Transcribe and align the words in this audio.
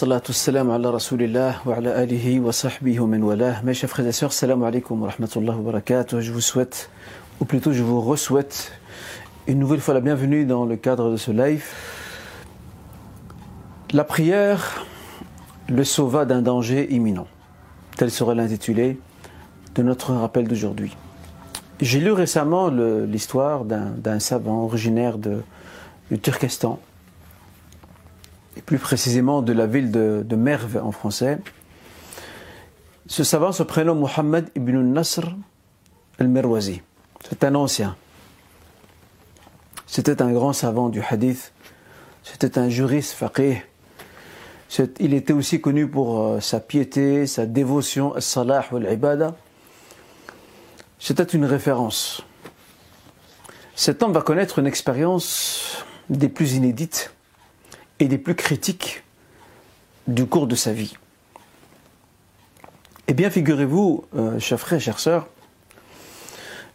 Salatu 0.00 0.32
salam. 0.32 0.68
Mes 3.64 3.74
chers 3.74 3.90
frères 3.90 4.06
et 4.06 4.12
sœurs, 4.12 4.32
salam 4.32 4.62
alaikum 4.64 5.02
wa 5.02 5.10
rahmatullahi 5.10 5.58
wa 5.58 5.62
barakatuh. 5.62 6.22
Je 6.22 6.32
vous 6.32 6.40
souhaite, 6.40 6.88
ou 7.38 7.44
plutôt 7.44 7.72
je 7.74 7.82
vous 7.82 8.00
re-souhaite, 8.00 8.72
une 9.46 9.58
nouvelle 9.58 9.80
fois 9.80 9.92
la 9.92 10.00
bienvenue 10.00 10.46
dans 10.46 10.64
le 10.64 10.76
cadre 10.76 11.10
de 11.10 11.18
ce 11.18 11.30
live. 11.30 11.66
La 13.92 14.04
prière 14.04 14.86
le 15.68 15.84
sauva 15.84 16.24
d'un 16.24 16.40
danger 16.40 16.90
imminent. 16.94 17.26
Tel 17.98 18.10
sera 18.10 18.34
l'intitulé 18.34 18.98
de 19.74 19.82
notre 19.82 20.14
rappel 20.14 20.48
d'aujourd'hui. 20.48 20.96
J'ai 21.82 22.00
lu 22.00 22.12
récemment 22.12 22.70
l'histoire 22.70 23.66
d'un 23.66 24.18
savant 24.18 24.64
originaire 24.64 25.18
du 25.18 26.18
Turkestan 26.18 26.80
et 28.56 28.62
plus 28.62 28.78
précisément 28.78 29.42
de 29.42 29.52
la 29.52 29.66
ville 29.66 29.90
de, 29.90 30.24
de 30.24 30.36
Merv 30.36 30.76
en 30.82 30.92
français. 30.92 31.38
Ce 33.06 33.24
savant 33.24 33.52
se 33.52 33.62
prénomme 33.62 34.00
Mohammed 34.00 34.48
ibn 34.54 34.78
Nasr 34.92 35.34
al-Merwazi. 36.18 36.82
C'est 37.28 37.44
un 37.44 37.54
ancien. 37.54 37.96
C'était 39.86 40.22
un 40.22 40.30
grand 40.32 40.52
savant 40.52 40.88
du 40.88 41.02
hadith. 41.02 41.52
C'était 42.22 42.58
un 42.58 42.68
juriste 42.68 43.12
faqih. 43.12 43.62
Il 45.00 45.14
était 45.14 45.32
aussi 45.32 45.60
connu 45.60 45.88
pour 45.88 46.20
euh, 46.20 46.40
sa 46.40 46.60
piété, 46.60 47.26
sa 47.26 47.46
dévotion, 47.46 48.14
salah 48.20 48.64
ou 48.70 48.78
l'ibada. 48.78 49.34
C'était 51.00 51.24
une 51.24 51.44
référence. 51.44 52.22
Cet 53.74 54.02
homme 54.02 54.12
va 54.12 54.22
connaître 54.22 54.58
une 54.60 54.66
expérience 54.66 55.84
des 56.08 56.28
plus 56.28 56.54
inédites 56.54 57.12
et 58.00 58.08
des 58.08 58.18
plus 58.18 58.34
critiques 58.34 59.04
du 60.08 60.26
cours 60.26 60.46
de 60.46 60.56
sa 60.56 60.72
vie. 60.72 60.96
Eh 63.06 63.12
bien, 63.12 63.30
figurez-vous, 63.30 64.04
euh, 64.16 64.38
chers 64.40 64.58
frères, 64.58 64.80
chères 64.80 64.98
sœurs, 64.98 65.28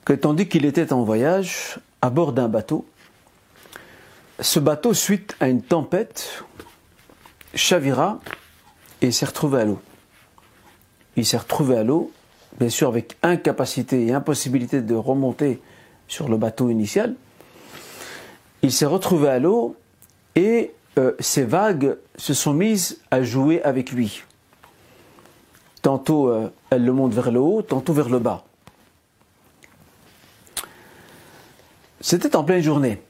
que 0.06 0.14
tandis 0.14 0.48
qu'il 0.48 0.66
était 0.66 0.94
en 0.94 1.04
voyage, 1.04 1.80
à 2.02 2.10
bord 2.10 2.32
d'un 2.32 2.48
bateau, 2.48 2.86
ce 4.40 4.60
bateau, 4.60 4.94
suite 4.94 5.36
à 5.40 5.48
une 5.48 5.62
tempête, 5.62 6.44
chavira 7.56 8.20
et 9.02 9.12
s'est 9.12 9.26
retrouvé 9.26 9.62
à 9.62 9.66
l'eau. 9.66 9.82
Il 11.16 11.26
s'est 11.26 11.38
retrouvé 11.38 11.78
à 11.78 11.84
l'eau, 11.84 12.12
bien 12.60 12.70
sûr 12.70 12.90
avec 12.90 13.16
incapacité 13.24 14.06
et 14.06 14.14
impossibilité 14.14 14.82
de 14.82 14.94
remonter 14.94 15.62
sur 16.08 16.28
le 16.28 16.38
bateau 16.38 16.70
initial. 16.70 17.16
Il 18.62 18.72
s'est 18.72 18.86
retrouvé 18.86 19.30
à 19.30 19.40
l'eau 19.40 19.78
et 20.36 20.75
euh, 20.98 21.14
ces 21.20 21.44
vagues 21.44 21.98
se 22.18 22.34
sont 22.34 22.54
mises 22.54 23.02
à 23.12 23.22
jouer 23.22 23.62
avec 23.64 23.92
lui. 23.92 24.24
Tantôt 25.82 26.30
euh, 26.30 26.50
elles 26.70 26.86
le 26.86 26.94
montent 26.94 27.14
vers 27.14 27.32
le 27.32 27.40
haut, 27.40 27.62
tantôt 27.62 27.94
vers 27.94 28.10
le 28.10 28.20
bas. 28.20 28.44
C'était 32.02 32.36
en 32.36 32.44
pleine 32.44 32.62
journée. 32.62 33.02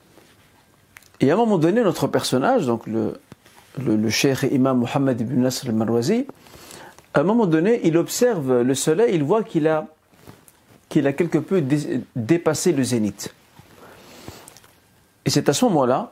Et 1.20 1.30
à 1.30 1.34
un 1.34 1.38
moment 1.38 1.58
donné, 1.58 1.82
notre 1.84 2.08
personnage, 2.08 2.66
donc 2.66 2.88
le, 2.88 3.20
le, 3.78 4.10
cheikh 4.10 4.44
imam 4.52 4.80
Mohammed 4.80 5.20
ibn 5.22 5.42
Nasr 5.42 5.70
al-Marwazi, 5.70 6.26
à 7.14 7.20
un 7.20 7.24
moment 7.24 7.46
donné, 7.46 7.82
il 7.84 7.98
observe 7.98 8.62
le 8.62 8.76
soleil, 8.76 9.16
il 9.16 9.24
voit 9.24 9.44
qu'il 9.44 9.68
a, 9.68 9.88
qu'il 10.90 11.08
a 11.08 11.14
quelque 11.14 11.38
peu 11.38 11.64
dépassé 12.16 12.74
le 12.74 12.84
zénith. 12.84 13.34
Et 15.26 15.30
c'est 15.30 15.50
à 15.50 15.54
ce 15.54 15.66
moment-là 15.66 16.12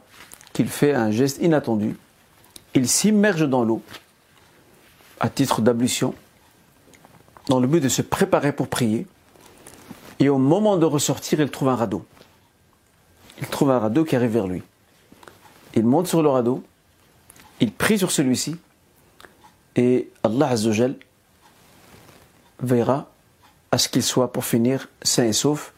qu'il 0.53 0.69
fait 0.69 0.93
un 0.93 1.11
geste 1.11 1.39
inattendu. 1.41 1.97
Il 2.75 2.87
s'immerge 2.87 3.47
dans 3.49 3.63
l'eau, 3.63 3.81
à 5.19 5.29
titre 5.29 5.61
d'ablution, 5.61 6.13
dans 7.49 7.59
le 7.59 7.67
but 7.67 7.81
de 7.81 7.89
se 7.89 8.01
préparer 8.01 8.53
pour 8.53 8.67
prier. 8.67 9.05
Et 10.19 10.29
au 10.29 10.37
moment 10.37 10.77
de 10.77 10.85
ressortir, 10.85 11.41
il 11.41 11.49
trouve 11.49 11.69
un 11.69 11.75
radeau. 11.75 12.05
Il 13.39 13.47
trouve 13.47 13.71
un 13.71 13.79
radeau 13.79 14.05
qui 14.05 14.15
arrive 14.15 14.31
vers 14.31 14.47
lui. 14.47 14.63
Il 15.75 15.85
monte 15.85 16.07
sur 16.07 16.21
le 16.21 16.29
radeau, 16.29 16.63
il 17.59 17.71
prie 17.71 17.97
sur 17.97 18.11
celui-ci, 18.11 18.55
et 19.75 20.09
Allah 20.23 20.49
Azzawajal 20.49 20.95
verra 22.61 23.09
à 23.71 23.79
ce 23.79 23.89
qu'il 23.89 24.03
soit 24.03 24.31
pour 24.31 24.45
finir 24.45 24.87
sain 25.01 25.25
et 25.25 25.33
sauf, 25.33 25.73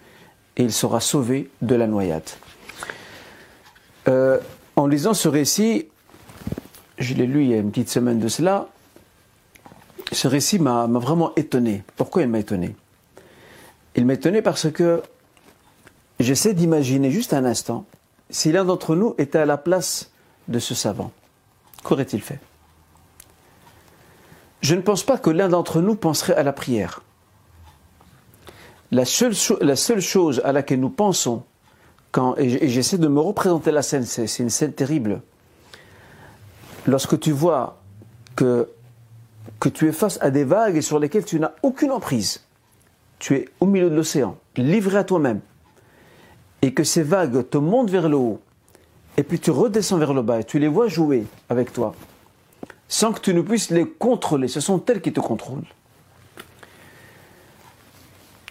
et 0.57 0.63
il 0.63 0.73
sera 0.73 0.99
sauvé 0.99 1.49
de 1.61 1.75
la 1.75 1.87
noyade. 1.87 2.29
Euh, 4.07 4.39
en 4.75 4.87
lisant 4.87 5.13
ce 5.13 5.27
récit, 5.27 5.87
je 6.97 7.13
l'ai 7.13 7.25
lu 7.25 7.43
il 7.43 7.49
y 7.51 7.53
a 7.53 7.57
une 7.57 7.71
petite 7.71 7.89
semaine 7.89 8.19
de 8.19 8.27
cela, 8.27 8.67
ce 10.11 10.27
récit 10.27 10.59
m'a 10.59 10.87
vraiment 10.87 11.33
étonné. 11.35 11.83
Pourquoi 11.95 12.23
il 12.23 12.29
m'a 12.29 12.39
étonné? 12.39 12.75
Il 13.95 14.05
m'a 14.05 14.13
étonné 14.13 14.41
parce 14.41 14.71
que 14.71 15.01
j'essaie 16.19 16.53
d'imaginer 16.53 17.11
juste 17.11 17.33
un 17.33 17.45
instant 17.45 17.85
si 18.29 18.51
l'un 18.51 18.65
d'entre 18.65 18.95
nous 18.95 19.15
était 19.17 19.39
à 19.39 19.45
la 19.45 19.57
place 19.57 20.11
de 20.47 20.59
ce 20.59 20.75
savant. 20.75 21.11
Qu'aurait-il 21.83 22.21
fait? 22.21 22.39
Je 24.61 24.75
ne 24.75 24.81
pense 24.81 25.03
pas 25.03 25.17
que 25.17 25.29
l'un 25.29 25.47
d'entre 25.47 25.81
nous 25.81 25.95
penserait 25.95 26.35
à 26.35 26.43
la 26.43 26.53
prière. 26.53 27.01
La 28.91 29.05
seule, 29.05 29.33
la 29.61 29.75
seule 29.75 30.01
chose 30.01 30.41
à 30.43 30.51
laquelle 30.51 30.79
nous 30.79 30.89
pensons 30.89 31.43
et 32.37 32.69
j'essaie 32.69 32.97
de 32.97 33.07
me 33.07 33.19
représenter 33.19 33.71
la 33.71 33.81
scène, 33.81 34.05
c'est 34.05 34.39
une 34.39 34.49
scène 34.49 34.73
terrible. 34.73 35.21
Lorsque 36.87 37.19
tu 37.19 37.31
vois 37.31 37.81
que, 38.35 38.69
que 39.59 39.69
tu 39.69 39.87
es 39.87 39.91
face 39.91 40.17
à 40.21 40.29
des 40.29 40.43
vagues 40.43 40.81
sur 40.81 40.99
lesquelles 40.99 41.25
tu 41.25 41.39
n'as 41.39 41.51
aucune 41.63 41.91
emprise, 41.91 42.43
tu 43.19 43.35
es 43.35 43.49
au 43.59 43.65
milieu 43.65 43.89
de 43.89 43.95
l'océan, 43.95 44.37
livré 44.55 44.97
à 44.97 45.03
toi-même, 45.03 45.41
et 46.61 46.73
que 46.73 46.83
ces 46.83 47.03
vagues 47.03 47.49
te 47.49 47.57
montent 47.57 47.89
vers 47.89 48.07
le 48.07 48.17
haut, 48.17 48.39
et 49.17 49.23
puis 49.23 49.39
tu 49.39 49.51
redescends 49.51 49.97
vers 49.97 50.13
le 50.13 50.21
bas, 50.21 50.39
et 50.39 50.43
tu 50.43 50.59
les 50.59 50.67
vois 50.67 50.87
jouer 50.87 51.25
avec 51.49 51.73
toi, 51.73 51.95
sans 52.87 53.13
que 53.13 53.19
tu 53.19 53.33
ne 53.33 53.41
puisses 53.41 53.71
les 53.71 53.87
contrôler, 53.87 54.47
ce 54.47 54.59
sont 54.59 54.83
elles 54.85 55.01
qui 55.01 55.11
te 55.11 55.19
contrôlent. 55.19 55.67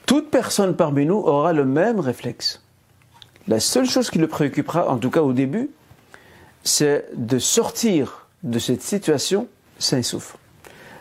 Toute 0.06 0.31
personne 0.31 0.76
parmi 0.76 1.06
nous 1.06 1.16
aura 1.16 1.52
le 1.52 1.64
même 1.64 2.00
réflexe. 2.00 2.63
La 3.47 3.60
seule 3.60 3.88
chose 3.88 4.10
qui 4.10 4.19
le 4.19 4.28
préoccupera, 4.28 4.88
en 4.88 4.99
tout 4.99 5.10
cas 5.10 5.21
au 5.21 5.32
début, 5.32 5.71
c'est 6.62 7.06
de 7.15 7.38
sortir 7.38 8.27
de 8.43 8.59
cette 8.59 8.82
situation 8.82 9.49
sain 9.78 10.03
sauf. 10.03 10.37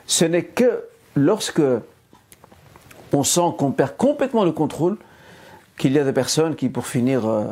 Ce 0.06 0.26
n'est 0.26 0.44
que 0.44 0.84
lorsque 1.16 1.62
on 3.14 3.24
sent 3.24 3.54
qu'on 3.58 3.72
perd 3.72 3.96
complètement 3.96 4.44
le 4.44 4.52
contrôle 4.52 4.98
qu'il 5.78 5.94
y 5.94 6.00
a 6.00 6.04
des 6.04 6.14
personnes 6.14 6.56
qui, 6.56 6.70
pour 6.70 6.88
finir, 6.88 7.28
euh, 7.28 7.46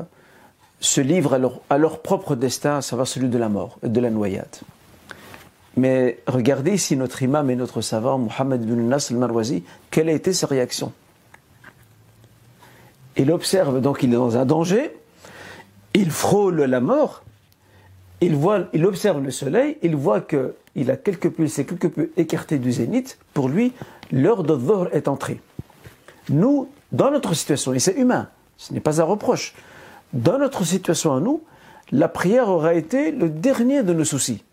se 0.80 1.00
livrent 1.00 1.40
à 1.70 1.78
leur, 1.78 2.02
propre 2.02 2.36
destin, 2.36 2.78
à 2.78 2.82
savoir 2.82 3.08
celui 3.08 3.30
de 3.30 3.38
la 3.38 3.50
mort, 3.50 3.78
de 3.84 4.00
la 4.00 4.10
noyade. 4.10 4.58
Mais 5.78 6.20
regardez 6.28 6.74
ici 6.74 6.98
notre 6.98 7.22
imam 7.24 7.50
et 7.50 7.56
notre 7.56 7.82
savant, 7.82 8.18
Mohamed 8.18 8.66
bin 8.66 8.76
Nasr 8.76 9.14
al-Marwazi, 9.14 9.64
quelle 9.90 10.10
a 10.10 10.12
été 10.12 10.34
sa 10.34 10.48
réaction 10.48 10.92
il 13.18 13.32
observe 13.32 13.82
donc 13.82 14.04
il 14.04 14.12
est 14.12 14.18
dans 14.18 14.38
un 14.38 14.46
danger, 14.46 14.96
il 15.94 16.12
frôle 16.12 16.62
la 16.62 16.80
mort, 16.80 17.24
il, 18.22 18.36
voit, 18.36 18.68
il 18.74 18.86
observe 18.86 19.22
le 19.22 19.32
soleil, 19.32 19.78
il 19.82 19.96
voit 19.96 20.22
qu'il 20.22 20.92
a 20.92 20.98
quelque 20.98 21.28
peu, 21.28 21.48
s'est 21.48 21.66
quelque 21.66 21.88
peu 21.88 22.12
écarté 22.18 22.60
du 22.60 22.72
zénith, 22.72 23.18
pour 23.34 23.50
lui, 23.50 23.74
l'heure 24.12 24.44
de 24.44 24.58
est 24.94 25.08
entrée. 25.08 25.42
Nous, 26.30 26.70
dans 26.92 27.12
notre 27.12 27.34
situation, 27.34 27.74
et 27.74 27.80
c'est 27.80 27.96
humain, 27.96 28.30
ce 28.58 28.74
n'est 28.74 28.80
pas 28.80 29.02
un 29.02 29.06
reproche, 29.06 29.54
dans 30.14 30.38
notre 30.38 30.64
situation 30.64 31.16
à 31.16 31.20
nous, 31.20 31.42
la 31.92 32.08
prière 32.08 32.48
aura 32.48 32.74
été 32.74 33.12
le 33.12 33.30
dernier 33.30 33.84
de 33.84 33.94
nos 33.94 34.06
soucis. 34.06 34.44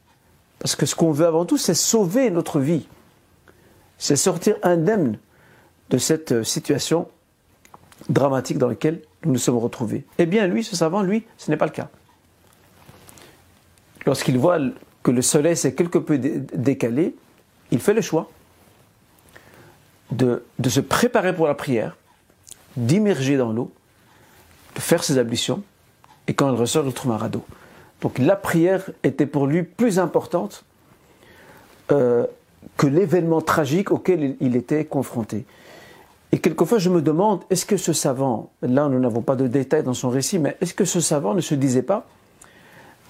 Parce 0.59 0.75
que 0.75 0.87
ce 0.87 0.95
qu'on 0.95 1.13
veut 1.13 1.27
avant 1.27 1.45
tout, 1.45 1.57
c'est 1.57 1.75
sauver 1.75 2.31
notre 2.31 2.59
vie. 2.59 2.89
C'est 3.97 4.17
sortir 4.17 4.57
indemne 4.63 5.19
de 5.91 5.99
cette 5.99 6.43
situation 6.43 7.09
dramatique 8.09 8.59
dans 8.59 8.69
lequel 8.69 9.03
nous 9.25 9.33
nous 9.33 9.39
sommes 9.39 9.59
retrouvés. 9.59 10.05
Eh 10.19 10.27
bien, 10.27 10.47
lui, 10.47 10.65
ce 10.65 10.77
savant, 10.77 11.03
lui, 11.03 11.25
ce 11.37 11.51
n'est 11.51 11.57
pas 11.57 11.67
le 11.67 11.73
cas. 11.73 11.89
Lorsqu'il 14.07 14.39
voit 14.39 14.59
que 15.03 15.11
le 15.11 15.23
soleil 15.23 15.57
s'est 15.57 15.75
quelque 15.75 15.99
peu 15.99 16.19
décalé, 16.19 17.15
il 17.71 17.81
fait 17.81 17.95
le 17.95 18.01
choix 18.01 18.31
de, 20.11 20.43
se 20.67 20.81
préparer 20.81 21.35
pour 21.35 21.47
la 21.47 21.55
prière, 21.55 21.97
d'immerger 22.77 23.37
dans 23.37 23.53
l'eau, 23.53 23.71
de 24.75 24.81
faire 24.81 25.05
ses 25.05 25.19
ablutions, 25.19 25.63
et 26.27 26.35
quand 26.35 26.53
il 26.53 26.59
ressort, 26.59 26.87
il 26.87 26.93
trouve 26.93 27.13
un 27.13 27.17
radeau. 27.17 27.45
Donc 28.01 28.19
la 28.19 28.37
prière 28.37 28.91
était 29.03 29.27
pour 29.27 29.47
lui 29.47 29.63
plus 29.63 29.99
importante 29.99 30.65
euh, 31.91 32.27
que 32.77 32.87
l'événement 32.87 33.41
tragique 33.41 33.91
auquel 33.91 34.37
il 34.41 34.57
était 34.57 34.85
confronté. 34.85 35.45
Et 36.33 36.39
quelquefois, 36.39 36.79
je 36.79 36.91
me 36.91 37.01
demande, 37.01 37.41
est-ce 37.51 37.65
que 37.65 37.77
ce 37.77 37.93
savant, 37.93 38.51
là 38.63 38.89
nous 38.89 39.01
n'avons 39.01 39.23
pas 39.23 39.37
de 39.37 39.47
détails 39.47 39.83
dans 39.83 39.95
son 39.95 40.11
récit, 40.11 40.39
mais 40.39 40.57
est-ce 40.61 40.75
que 40.75 40.85
ce 40.85 41.01
savant 41.01 41.35
ne 41.35 41.41
se 41.41 41.55
disait 41.55 41.83
pas, 41.83 42.07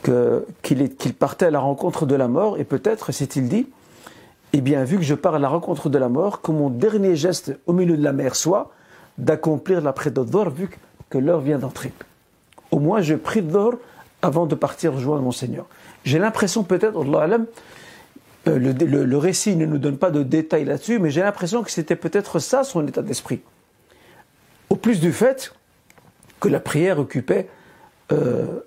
qu'il 0.03 1.15
partait 1.19 1.47
à 1.47 1.51
la 1.51 1.59
rencontre 1.59 2.07
de 2.07 2.15
la 2.15 2.29
mort, 2.29 2.59
et 2.59 2.65
peut-être, 2.65 3.11
s'est-il 3.11 3.49
dit, 3.49 3.67
eh 4.53 4.61
bien, 4.61 4.85
vu 4.85 4.97
que 4.97 5.03
je 5.03 5.15
pars 5.15 5.35
à 5.35 5.39
la 5.39 5.49
rencontre 5.49 5.89
de 5.89 5.99
la 5.99 6.09
mort, 6.09 6.41
que 6.41 6.53
mon 6.53 6.71
dernier 6.71 7.17
geste 7.17 7.59
au 7.67 7.73
milieu 7.73 7.97
de 7.97 8.05
la 8.05 8.13
mer 8.13 8.35
soit 8.37 8.71
d'accomplir 9.19 9.81
la 9.81 9.93
d'Or, 9.93 10.51
vu 10.51 10.71
que 11.11 11.19
l'heure 11.19 11.41
vient 11.41 11.59
d'entrer. 11.59 11.93
Au 12.71 12.79
moins, 12.79 13.01
je 13.03 13.15
prie 13.15 13.43
d'or 13.43 13.75
avant 14.23 14.47
de 14.47 14.55
partir 14.55 14.95
rejoindre 14.95 15.23
mon 15.23 15.33
Seigneur. 15.33 15.67
J'ai 16.05 16.19
l'impression, 16.19 16.63
peut-être, 16.63 16.97
Allah 17.17 17.39
le, 18.47 18.73
le, 18.73 19.19
récit 19.19 19.57
ne 19.57 19.67
nous 19.67 19.79
donne 19.79 19.99
pas 19.99 20.11
de 20.11 20.23
détails 20.23 20.65
là-dessus, 20.65 20.99
mais 20.99 21.11
j'ai 21.11 21.21
l'impression 21.21 21.63
que 21.63 21.71
c'était 21.71 21.97
peut-être 21.97 22.39
ça 22.39 22.65
son 22.65 22.87
état 22.87 23.03
d'esprit. 23.03 23.41
Au 24.71 24.77
plus 24.77 25.01
du 25.01 25.13
fait 25.13 25.53
que 26.41 26.49
la 26.49 26.61
prière 26.61 26.99
occupait 26.99 27.49
euh, 28.13 28.61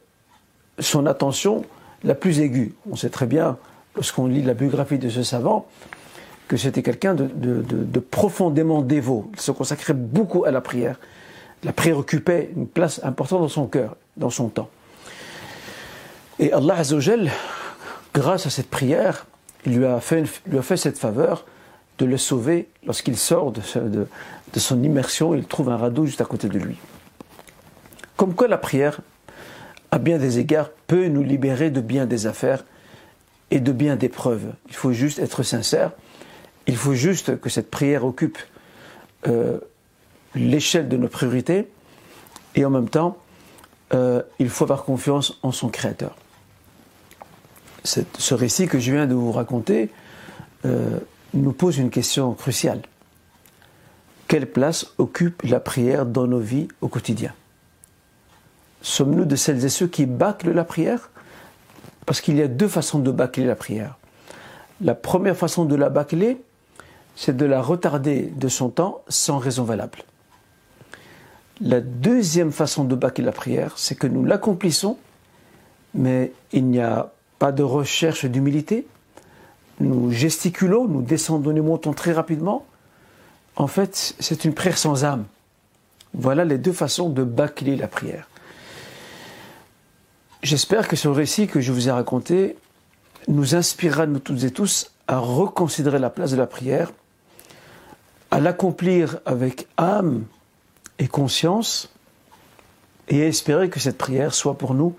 son 0.80 1.06
attention 1.06 1.64
la 2.04 2.16
plus 2.16 2.40
aiguë. 2.40 2.74
On 2.90 2.96
sait 2.96 3.10
très 3.10 3.26
bien, 3.26 3.58
lorsqu'on 3.96 4.28
lit 4.28 4.42
la 4.42 4.54
biographie 4.54 4.98
de 4.98 5.10
ce 5.10 5.24
savant, 5.24 5.68
que 6.48 6.58
c'était 6.58 6.84
quelqu'un 6.84 7.14
de, 7.14 8.00
profondément 8.00 8.82
dévot. 8.82 9.30
Il 9.34 9.40
se 9.40 9.52
consacrait 9.52 9.94
beaucoup 9.94 10.44
à 10.44 10.52
la 10.52 10.62
prière. 10.62 11.00
La 11.64 11.72
prière 11.72 11.98
occupait 11.98 12.52
une 12.56 12.68
place 12.68 13.00
importante 13.04 13.42
dans 13.42 13.48
son 13.48 13.68
cœur, 13.68 13.96
dans 14.18 14.30
son 14.30 14.50
temps. 14.50 14.70
Et 16.40 16.52
Allah 16.52 16.78
Azzawajal, 16.78 17.32
grâce 18.14 18.48
à 18.48 18.50
cette 18.50 18.70
prière, 18.70 19.28
il 19.66 19.78
lui 19.78 19.86
a 19.86 20.00
fait, 20.00 20.26
cette 20.78 20.98
faveur 20.98 21.46
de 22.00 22.06
le 22.06 22.18
sauver 22.18 22.70
lorsqu'il 22.86 23.18
sort 23.18 23.52
de, 23.52 23.62
de, 23.76 24.60
son 24.60 24.82
immersion, 24.82 25.36
il 25.36 25.46
trouve 25.46 25.70
un 25.70 25.78
radeau 25.78 26.06
juste 26.06 26.22
à 26.22 26.26
côté 26.26 26.48
de 26.48 26.58
lui. 26.58 26.78
Comme 28.18 28.34
quoi 28.34 28.48
la 28.48 28.58
prière 28.58 29.02
à 29.92 30.00
bien 30.00 30.18
des 30.18 30.40
égards, 30.40 30.70
peut 30.88 31.08
nous 31.08 31.22
libérer 31.22 31.70
de 31.70 31.82
bien 31.82 32.06
des 32.06 32.26
affaires 32.26 32.64
et 33.52 33.60
de 33.60 33.72
bien 33.74 33.98
des 33.98 34.10
preuves. 34.10 34.54
Il 34.70 34.76
faut 34.76 34.94
juste 34.94 35.20
être 35.20 35.44
sincère. 35.44 35.92
Il 36.66 36.78
faut 36.78 36.94
juste 36.94 37.40
que 37.40 37.50
cette 37.50 37.70
prière 37.70 38.06
occupe 38.06 38.38
euh, 39.28 39.60
l'échelle 40.34 40.88
de 40.88 40.96
nos 40.96 41.10
priorités. 41.10 41.68
Et 42.56 42.64
en 42.64 42.70
même 42.70 42.90
temps, 42.90 43.18
euh, 43.94 44.22
il 44.40 44.50
faut 44.50 44.64
avoir 44.64 44.86
confiance 44.86 45.38
en 45.44 45.52
son 45.52 45.68
Créateur. 45.68 46.16
Ce 47.84 48.34
récit 48.34 48.68
que 48.68 48.80
je 48.80 48.92
viens 48.92 49.08
de 49.08 49.16
vous 49.16 49.32
raconter 49.32 49.90
euh, 50.66 51.00
nous 51.34 51.54
pose 51.54 51.78
une 51.78 51.90
question 51.90 52.34
cruciale. 52.34 52.82
Quelle 54.28 54.50
place 54.50 54.94
occupe 54.98 55.44
la 55.44 55.60
prière 55.60 56.06
dans 56.06 56.28
nos 56.28 56.40
vies 56.40 56.68
au 56.82 56.88
quotidien? 56.88 57.34
Sommes-nous 58.82 59.26
de 59.26 59.36
celles 59.36 59.66
et 59.66 59.70
ceux 59.70 59.88
qui 59.88 60.06
bâclent 60.06 60.52
la 60.52 60.64
prière? 60.64 61.10
Parce 62.06 62.22
qu'il 62.22 62.38
y 62.38 62.42
a 62.42 62.48
deux 62.48 62.68
façons 62.68 63.00
de 63.00 63.12
bâcler 63.12 63.46
la 63.46 63.56
prière. 63.56 63.98
La 64.82 64.96
première 64.96 65.36
façon 65.36 65.66
de 65.66 65.76
la 65.76 65.90
bâcler, 65.90 66.42
c'est 67.16 67.36
de 67.36 67.46
la 67.46 67.62
retarder 67.62 68.32
de 68.36 68.48
son 68.48 68.70
temps 68.70 69.04
sans 69.08 69.38
raison 69.38 69.64
valable. 69.64 70.00
La 71.60 71.80
deuxième 71.80 72.52
façon 72.52 72.84
de 72.84 72.96
bâcler 72.96 73.24
la 73.24 73.32
prière, 73.32 73.74
c'est 73.78 73.96
que 73.96 74.08
nous 74.08 74.26
l'accomplissons, 74.26 74.98
mais 75.94 76.32
il 76.52 76.66
n'y 76.66 76.80
a 76.80 77.12
pas 77.42 77.52
de 77.52 77.64
recherche 77.64 78.26
d'humilité. 78.26 78.86
Nous 79.80 80.12
gesticulons, 80.12 80.88
nous 80.88 81.02
descendons, 81.02 81.52
nous 81.54 81.64
montons 81.64 81.92
très 81.92 82.12
rapidement. 82.12 82.68
En 83.56 83.66
fait, 83.66 84.14
c'est 84.20 84.46
une 84.46 84.54
prière 84.54 84.78
sans 84.78 85.06
âme. 85.06 85.26
Voilà 86.14 86.46
les 86.46 86.60
deux 86.60 86.72
façons 86.72 87.10
de 87.10 87.24
bâcler 87.24 87.76
la 87.76 87.88
prière. 87.88 88.28
J'espère 90.44 90.88
que 90.88 90.96
ce 90.96 91.08
récit 91.08 91.48
que 91.48 91.62
je 91.62 91.72
vous 91.72 91.88
ai 91.88 91.92
raconté 91.92 92.58
nous 93.28 93.56
inspirera, 93.56 94.06
nous 94.06 94.20
toutes 94.20 94.44
et 94.44 94.52
tous, 94.52 94.92
à 95.08 95.18
reconsidérer 95.18 95.98
la 95.98 96.12
place 96.12 96.30
de 96.30 96.38
la 96.38 96.46
prière, 96.46 96.92
à 98.30 98.40
l'accomplir 98.40 99.18
avec 99.26 99.68
âme 99.78 100.26
et 101.00 101.08
conscience, 101.08 101.90
et 103.08 103.24
à 103.24 103.26
espérer 103.26 103.72
que 103.72 103.80
cette 103.80 103.98
prière 103.98 104.36
soit 104.36 104.60
pour 104.60 104.76
nous 104.76 104.96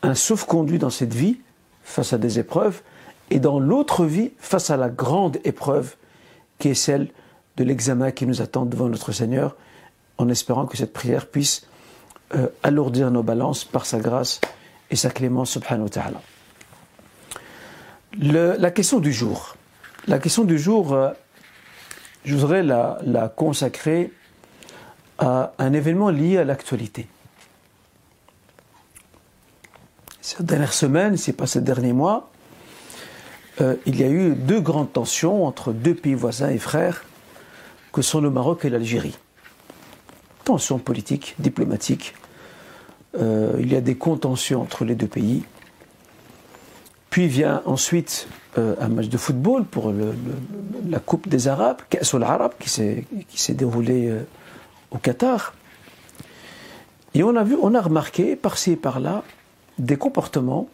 un 0.00 0.14
sauf-conduit 0.14 0.78
dans 0.78 0.88
cette 0.88 1.12
vie 1.12 1.40
face 1.84 2.12
à 2.12 2.18
des 2.18 2.38
épreuves, 2.38 2.82
et 3.30 3.38
dans 3.38 3.60
l'autre 3.60 4.04
vie 4.04 4.32
face 4.38 4.70
à 4.70 4.76
la 4.76 4.88
grande 4.88 5.38
épreuve 5.44 5.94
qui 6.58 6.68
est 6.68 6.74
celle 6.74 7.08
de 7.56 7.64
l'examen 7.64 8.10
qui 8.10 8.26
nous 8.26 8.42
attend 8.42 8.66
devant 8.66 8.88
notre 8.88 9.12
Seigneur, 9.12 9.56
en 10.18 10.28
espérant 10.28 10.66
que 10.66 10.76
cette 10.76 10.92
prière 10.92 11.26
puisse 11.26 11.66
euh, 12.34 12.48
alourdir 12.62 13.10
nos 13.10 13.22
balances 13.22 13.64
par 13.64 13.86
sa 13.86 13.98
grâce 13.98 14.40
et 14.90 14.96
sa 14.96 15.10
clémence 15.10 15.50
subhanahu 15.50 15.90
ta'ala. 15.90 16.20
la 18.18 18.70
question 18.70 19.00
du 19.00 19.12
jour. 19.12 19.56
La 20.06 20.18
question 20.18 20.44
du 20.44 20.58
jour, 20.58 20.92
euh, 20.92 21.10
je 22.24 22.34
voudrais 22.34 22.62
la, 22.62 23.32
consacrer 23.36 24.12
à 25.18 25.52
un 25.58 25.72
événement 25.72 26.10
lié 26.10 26.38
à 26.38 26.44
l'actualité. 26.44 27.06
Ces 30.36 30.42
dernières 30.42 30.72
semaines, 30.72 31.16
c'est 31.16 31.32
pas 31.32 31.46
ces 31.46 31.60
derniers 31.60 31.92
mois, 31.92 32.28
euh, 33.60 33.76
il 33.86 34.00
y 34.00 34.02
a 34.02 34.08
eu 34.08 34.34
deux 34.34 34.60
grandes 34.60 34.92
tensions 34.92 35.46
entre 35.46 35.72
deux 35.72 35.94
pays 35.94 36.14
voisins 36.14 36.48
et 36.48 36.58
frères 36.58 37.04
que 37.92 38.02
sont 38.02 38.20
le 38.20 38.30
Maroc 38.30 38.64
et 38.64 38.70
l'Algérie. 38.70 39.16
Tensions 40.42 40.78
politiques, 40.78 41.36
diplomatiques, 41.38 42.14
euh, 43.16 43.52
il 43.60 43.72
y 43.72 43.76
a 43.76 43.80
des 43.80 43.94
contentions 43.94 44.60
entre 44.60 44.84
les 44.84 44.96
deux 44.96 45.06
pays. 45.06 45.44
Puis 47.10 47.28
vient 47.28 47.62
ensuite 47.64 48.26
euh, 48.58 48.74
un 48.80 48.88
match 48.88 49.06
de 49.06 49.16
football 49.16 49.64
pour 49.64 49.92
la 50.88 50.98
Coupe 50.98 51.28
des 51.28 51.46
Arabes, 51.46 51.80
l'Arabe, 52.18 52.54
qui 52.58 52.68
s'est 52.68 53.54
déroulée 53.54 54.12
au 54.90 54.98
Qatar. 54.98 55.54
Et 57.14 57.22
on 57.22 57.36
a 57.36 57.44
vu, 57.44 57.56
on 57.62 57.72
a 57.76 57.80
remarqué 57.80 58.34
par-ci 58.34 58.72
et 58.72 58.76
par-là 58.76 59.22
des 59.78 59.96
comportements, 59.96 60.68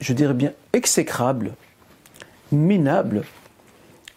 je 0.00 0.12
dirais 0.12 0.34
bien 0.34 0.52
exécrables, 0.72 1.54
minables, 2.52 3.24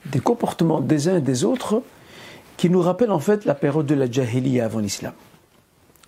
des 0.05 0.19
comportements 0.19 0.81
des 0.81 1.07
uns 1.07 1.17
et 1.17 1.21
des 1.21 1.43
autres 1.43 1.83
qui 2.55 2.69
nous 2.69 2.81
rappellent 2.81 3.11
en 3.11 3.19
fait 3.19 3.45
la 3.45 3.53
période 3.53 3.85
de 3.85 3.95
la 3.95 4.09
Jahiliya 4.09 4.65
avant 4.65 4.79
l'islam. 4.79 5.13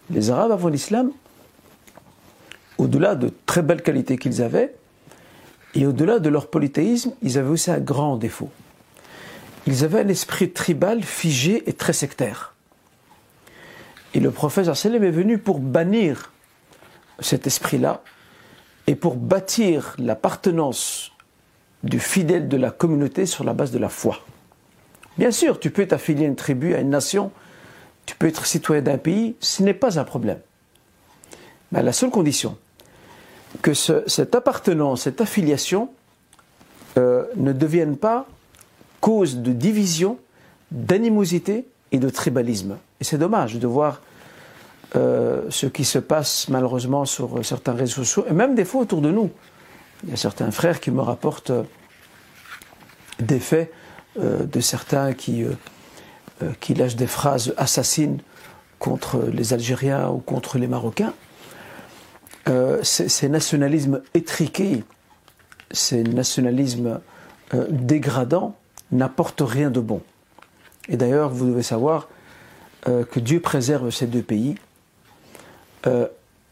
Les 0.09 0.31
Arabes 0.31 0.51
avant 0.51 0.69
l'islam 0.69 1.11
au-delà 2.79 3.15
de 3.15 3.31
très 3.45 3.61
belles 3.61 3.83
qualités 3.83 4.17
qu'ils 4.17 4.41
avaient, 4.41 4.73
et 5.75 5.85
au-delà 5.85 6.19
de 6.19 6.29
leur 6.29 6.47
polythéisme, 6.47 7.11
ils 7.21 7.37
avaient 7.37 7.49
aussi 7.49 7.69
un 7.69 7.79
grand 7.79 8.15
défaut. 8.15 8.49
Ils 9.67 9.83
avaient 9.83 9.99
un 9.99 10.07
esprit 10.07 10.49
tribal 10.49 11.03
figé 11.03 11.69
et 11.69 11.73
très 11.73 11.93
sectaire. 11.93 12.55
Et 14.15 14.19
le 14.19 14.31
prophète 14.31 14.73
sallam 14.73 15.03
est 15.03 15.11
venu 15.11 15.37
pour 15.37 15.59
bannir 15.59 16.31
cet 17.21 17.47
esprit-là 17.47 18.01
et 18.87 18.95
pour 18.95 19.15
bâtir 19.15 19.95
l'appartenance 19.99 21.11
du 21.83 21.99
fidèle 21.99 22.47
de 22.47 22.57
la 22.57 22.71
communauté 22.71 23.25
sur 23.25 23.43
la 23.43 23.53
base 23.53 23.71
de 23.71 23.79
la 23.79 23.89
foi. 23.89 24.19
Bien 25.17 25.31
sûr, 25.31 25.59
tu 25.59 25.71
peux 25.71 25.85
t'affilier 25.85 26.25
à 26.25 26.27
une 26.27 26.35
tribu, 26.35 26.73
à 26.73 26.79
une 26.79 26.89
nation, 26.89 27.31
tu 28.05 28.15
peux 28.15 28.27
être 28.27 28.45
citoyen 28.45 28.81
d'un 28.81 28.97
pays, 28.97 29.35
ce 29.39 29.63
n'est 29.63 29.73
pas 29.73 29.99
un 29.99 30.03
problème. 30.03 30.39
Mais 31.71 31.79
à 31.79 31.83
la 31.83 31.93
seule 31.93 32.09
condition 32.09 32.57
que 33.61 33.73
cette 33.73 34.35
appartenance, 34.35 35.03
cette 35.03 35.21
affiliation 35.21 35.89
euh, 36.97 37.25
ne 37.35 37.53
devienne 37.53 37.97
pas 37.97 38.27
cause 39.01 39.37
de 39.37 39.51
division, 39.51 40.17
d'animosité 40.71 41.65
et 41.91 41.99
de 41.99 42.09
tribalisme. 42.09 42.77
Et 42.99 43.03
c'est 43.03 43.17
dommage 43.17 43.55
de 43.55 43.67
voir 43.67 44.01
euh, 44.95 45.43
ce 45.49 45.65
qui 45.67 45.85
se 45.85 45.99
passe 45.99 46.47
malheureusement 46.49 47.05
sur 47.05 47.43
certains 47.45 47.73
réseaux 47.73 48.03
sociaux, 48.03 48.25
et 48.29 48.33
même 48.33 48.55
des 48.55 48.65
fois 48.65 48.81
autour 48.81 49.01
de 49.01 49.11
nous. 49.11 49.29
Il 50.03 50.11
y 50.11 50.13
a 50.13 50.17
certains 50.17 50.51
frères 50.51 50.79
qui 50.79 50.91
me 50.91 51.01
rapportent 51.01 51.51
euh, 51.51 51.63
des 53.19 53.39
faits 53.39 53.71
de 54.17 54.59
certains 54.59 55.13
qui, 55.13 55.45
qui 56.59 56.73
lâchent 56.73 56.95
des 56.95 57.07
phrases 57.07 57.53
assassines 57.57 58.19
contre 58.79 59.21
les 59.31 59.53
Algériens 59.53 60.09
ou 60.09 60.17
contre 60.17 60.57
les 60.57 60.67
Marocains. 60.67 61.13
Euh, 62.47 62.79
ces, 62.83 63.29
nationalismes 63.29 64.01
étriqués, 64.13 64.83
ces 65.71 66.01
nationalismes 66.03 66.99
euh, 67.53 67.67
dégradants 67.69 68.55
n'apportent 68.91 69.43
rien 69.45 69.69
de 69.69 69.79
bon. 69.79 70.01
Et 70.87 70.97
d'ailleurs, 70.97 71.29
vous 71.29 71.45
devez 71.45 71.61
savoir 71.61 72.07
euh, 72.87 73.03
que 73.03 73.19
Dieu 73.19 73.39
préserve 73.39 73.91
ces 73.91 74.07
deux 74.07 74.23
pays. 74.23 74.55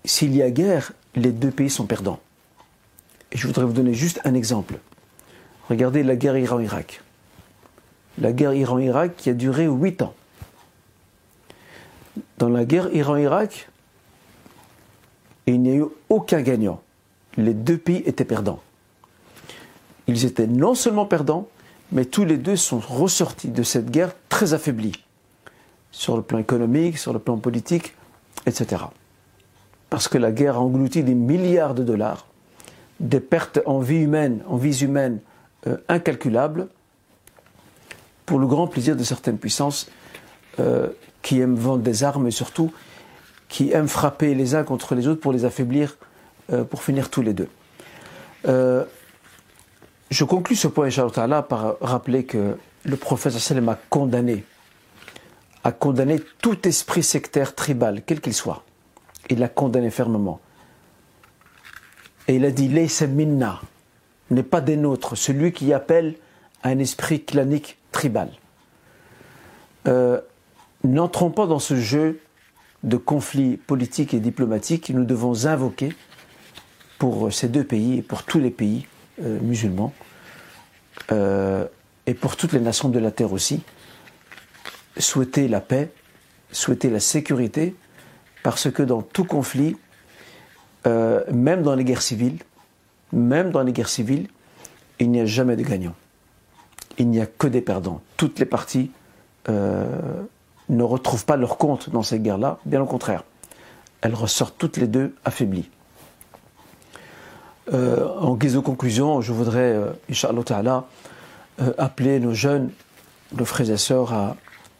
S'il 0.06 0.36
y 0.36 0.42
a 0.42 0.50
guerre, 0.50 0.94
les 1.16 1.32
deux 1.32 1.52
pays 1.52 1.70
sont 1.70 1.86
perdants. 1.86 2.20
Et 3.32 3.38
je 3.38 3.46
voudrais 3.48 3.66
vous 3.66 3.74
donner 3.74 3.94
juste 3.94 4.22
un 4.24 4.34
exemple. 4.34 4.80
Regardez 5.70 6.04
la 6.04 6.16
guerre 6.16 6.38
Iran-Irak. 6.38 7.02
La 8.20 8.32
guerre 8.32 8.54
Iran-Irak 8.54 9.16
qui 9.18 9.30
a 9.30 9.34
duré 9.34 9.66
huit 9.66 10.02
ans. 10.02 10.14
Dans 12.38 12.50
la 12.50 12.66
guerre 12.66 12.94
Iran-Irak, 12.94 13.70
il 15.46 15.62
n'y 15.62 15.72
a 15.72 15.76
eu 15.76 15.86
aucun 16.10 16.42
gagnant. 16.42 16.82
les 17.38 17.54
deux 17.54 17.78
pays 17.78 18.02
étaient 18.08 18.26
perdants. 18.26 18.62
Ils 20.08 20.26
étaient 20.26 20.48
non 20.48 20.74
seulement 20.74 21.06
perdants, 21.06 21.48
mais 21.92 22.06
tous 22.06 22.26
les 22.26 22.38
deux 22.38 22.56
sont 22.56 22.80
ressortis 22.80 23.50
de 23.50 23.62
cette 23.62 23.92
guerre 23.92 24.14
très 24.30 24.54
affaiblis, 24.54 25.04
sur 25.92 26.16
le 26.16 26.24
plan 26.24 26.40
économique, 26.40 26.98
sur 26.98 27.14
le 27.14 27.20
plan 27.20 27.38
politique, 27.38 27.94
etc. 28.48 28.86
Parce 29.90 30.08
que 30.08 30.18
la 30.18 30.32
guerre 30.32 30.58
a 30.58 30.60
englouti 30.60 31.04
des 31.04 31.14
milliards 31.14 31.74
de 31.74 31.84
dollars, 31.84 32.28
des 33.00 33.20
pertes 33.20 33.60
en 33.66 33.80
vie 33.80 34.00
humaine, 34.00 34.42
en 34.48 34.58
vies 34.58 34.84
humaines 34.84 35.20
euh, 35.68 35.78
incalculables, 35.88 36.68
pour 38.26 38.40
le 38.40 38.48
grand 38.48 38.68
plaisir 38.68 38.96
de 38.96 39.04
certaines 39.04 39.38
puissances 39.38 39.90
euh, 40.60 40.90
qui 41.22 41.40
aiment 41.40 41.56
vendre 41.56 41.84
des 41.84 42.04
armes 42.04 42.28
et 42.28 42.32
surtout 42.32 42.74
qui 43.48 43.72
aiment 43.72 43.88
frapper 43.88 44.36
les 44.36 44.56
uns 44.56 44.64
contre 44.64 44.94
les 44.94 45.08
autres 45.08 45.22
pour 45.22 45.32
les 45.32 45.46
affaiblir, 45.46 45.98
euh, 46.52 46.66
pour 46.66 46.84
finir 46.84 47.10
tous 47.10 47.22
les 47.22 47.34
deux. 47.34 47.48
je 50.10 50.24
conclus 50.24 50.56
ce 50.56 50.68
point, 50.68 50.88
Inch'Allah, 50.88 51.44
par 51.44 51.78
rappeler 51.80 52.26
que 52.26 52.58
le 52.84 52.96
prophète 52.98 53.34
sallam 53.34 53.70
a 53.70 53.78
condamné, 53.90 54.44
a 55.64 55.72
condamné 55.72 56.20
tout 56.42 56.68
esprit 56.68 57.04
sectaire 57.04 57.56
tribal, 57.56 58.02
quel 58.06 58.22
qu'il 58.22 58.34
soit. 58.34 58.64
Il 59.30 59.40
l'a 59.40 59.50
condamné 59.50 59.90
fermement. 59.90 60.40
Et 62.28 62.36
il 62.36 62.46
a 62.46 62.52
dit 62.52 62.68
Laysa 62.68 63.08
minna 63.08 63.62
n'est 64.30 64.44
pas 64.44 64.62
des 64.62 64.78
nôtres, 64.78 65.16
celui 65.16 65.52
qui 65.54 65.74
appelle 65.74 66.16
à 66.64 66.70
un 66.70 66.80
esprit 66.80 67.24
clanique 67.24 67.78
tribal. 67.92 68.30
Euh, 69.88 70.20
n'entrons 70.84 71.30
pas 71.30 71.48
dans 71.48 71.60
ce 71.60 71.76
jeu 71.76 72.20
de 72.84 72.98
conflits 72.98 73.58
politiques 73.58 74.14
et 74.14 74.20
diplomatiques 74.20 74.88
que 74.88 74.94
nous 74.94 75.06
devons 75.06 75.46
invoquer 75.46 75.94
pour 77.00 77.32
ces 77.32 77.48
deux 77.48 77.64
pays 77.64 78.00
et 78.00 78.02
pour 78.02 78.24
tous 78.24 78.40
les 78.40 78.52
pays 78.52 78.88
euh, 79.22 79.40
musulmans 79.42 79.94
euh, 81.12 81.66
et 82.06 82.14
pour 82.14 82.36
toutes 82.36 82.54
les 82.54 82.60
nations 82.60 82.90
de 82.90 83.00
la 83.00 83.12
terre 83.12 83.34
aussi. 83.34 83.62
Souhaiter 84.98 85.48
la 85.48 85.62
paix, 85.62 85.92
souhaiter 86.52 86.90
la 86.90 87.00
sécurité, 87.00 87.76
parce 88.48 88.72
que 88.72 88.82
dans 88.82 89.02
tout 89.02 89.26
conflit, 89.26 89.76
euh, 90.86 91.22
même 91.34 91.64
dans 91.64 91.76
les 91.76 91.84
guerres 91.84 92.02
civiles, 92.02 92.38
même 93.12 93.52
dans 93.52 93.62
les 93.62 93.74
guerres 93.74 93.90
civiles, 93.90 94.30
il 95.00 95.12
n'y 95.12 95.20
a 95.20 95.26
jamais 95.26 95.58
de 95.58 95.64
gagnant. 95.64 95.96
Il 96.98 97.10
n'y 97.10 97.20
a 97.20 97.26
que 97.26 97.48
des 97.48 97.60
perdants. 97.60 98.00
Toutes 98.16 98.40
les 98.40 98.46
parties 98.46 98.90
euh, 99.50 99.86
ne 100.70 100.82
retrouvent 100.82 101.26
pas 101.26 101.36
leur 101.36 101.58
compte 101.58 101.90
dans 101.90 102.04
ces 102.04 102.20
guerres-là, 102.20 102.60
bien 102.64 102.82
au 102.82 102.86
contraire. 102.86 103.26
Elles 104.00 104.16
ressortent 104.16 104.56
toutes 104.58 104.78
les 104.78 104.88
deux 104.88 105.14
affaiblies. 105.26 105.70
Euh, 107.74 108.08
en 108.18 108.36
guise 108.36 108.54
de 108.54 108.60
conclusion, 108.60 109.20
je 109.20 109.34
voudrais, 109.34 109.76
Inch'Allah 110.10 110.44
Ta'ala, 110.44 110.86
appeler 111.78 112.22
nos 112.22 112.34
jeunes, 112.34 112.70
nos 113.34 113.44
frères 113.44 113.70
et 113.70 113.76
sœurs 113.76 114.14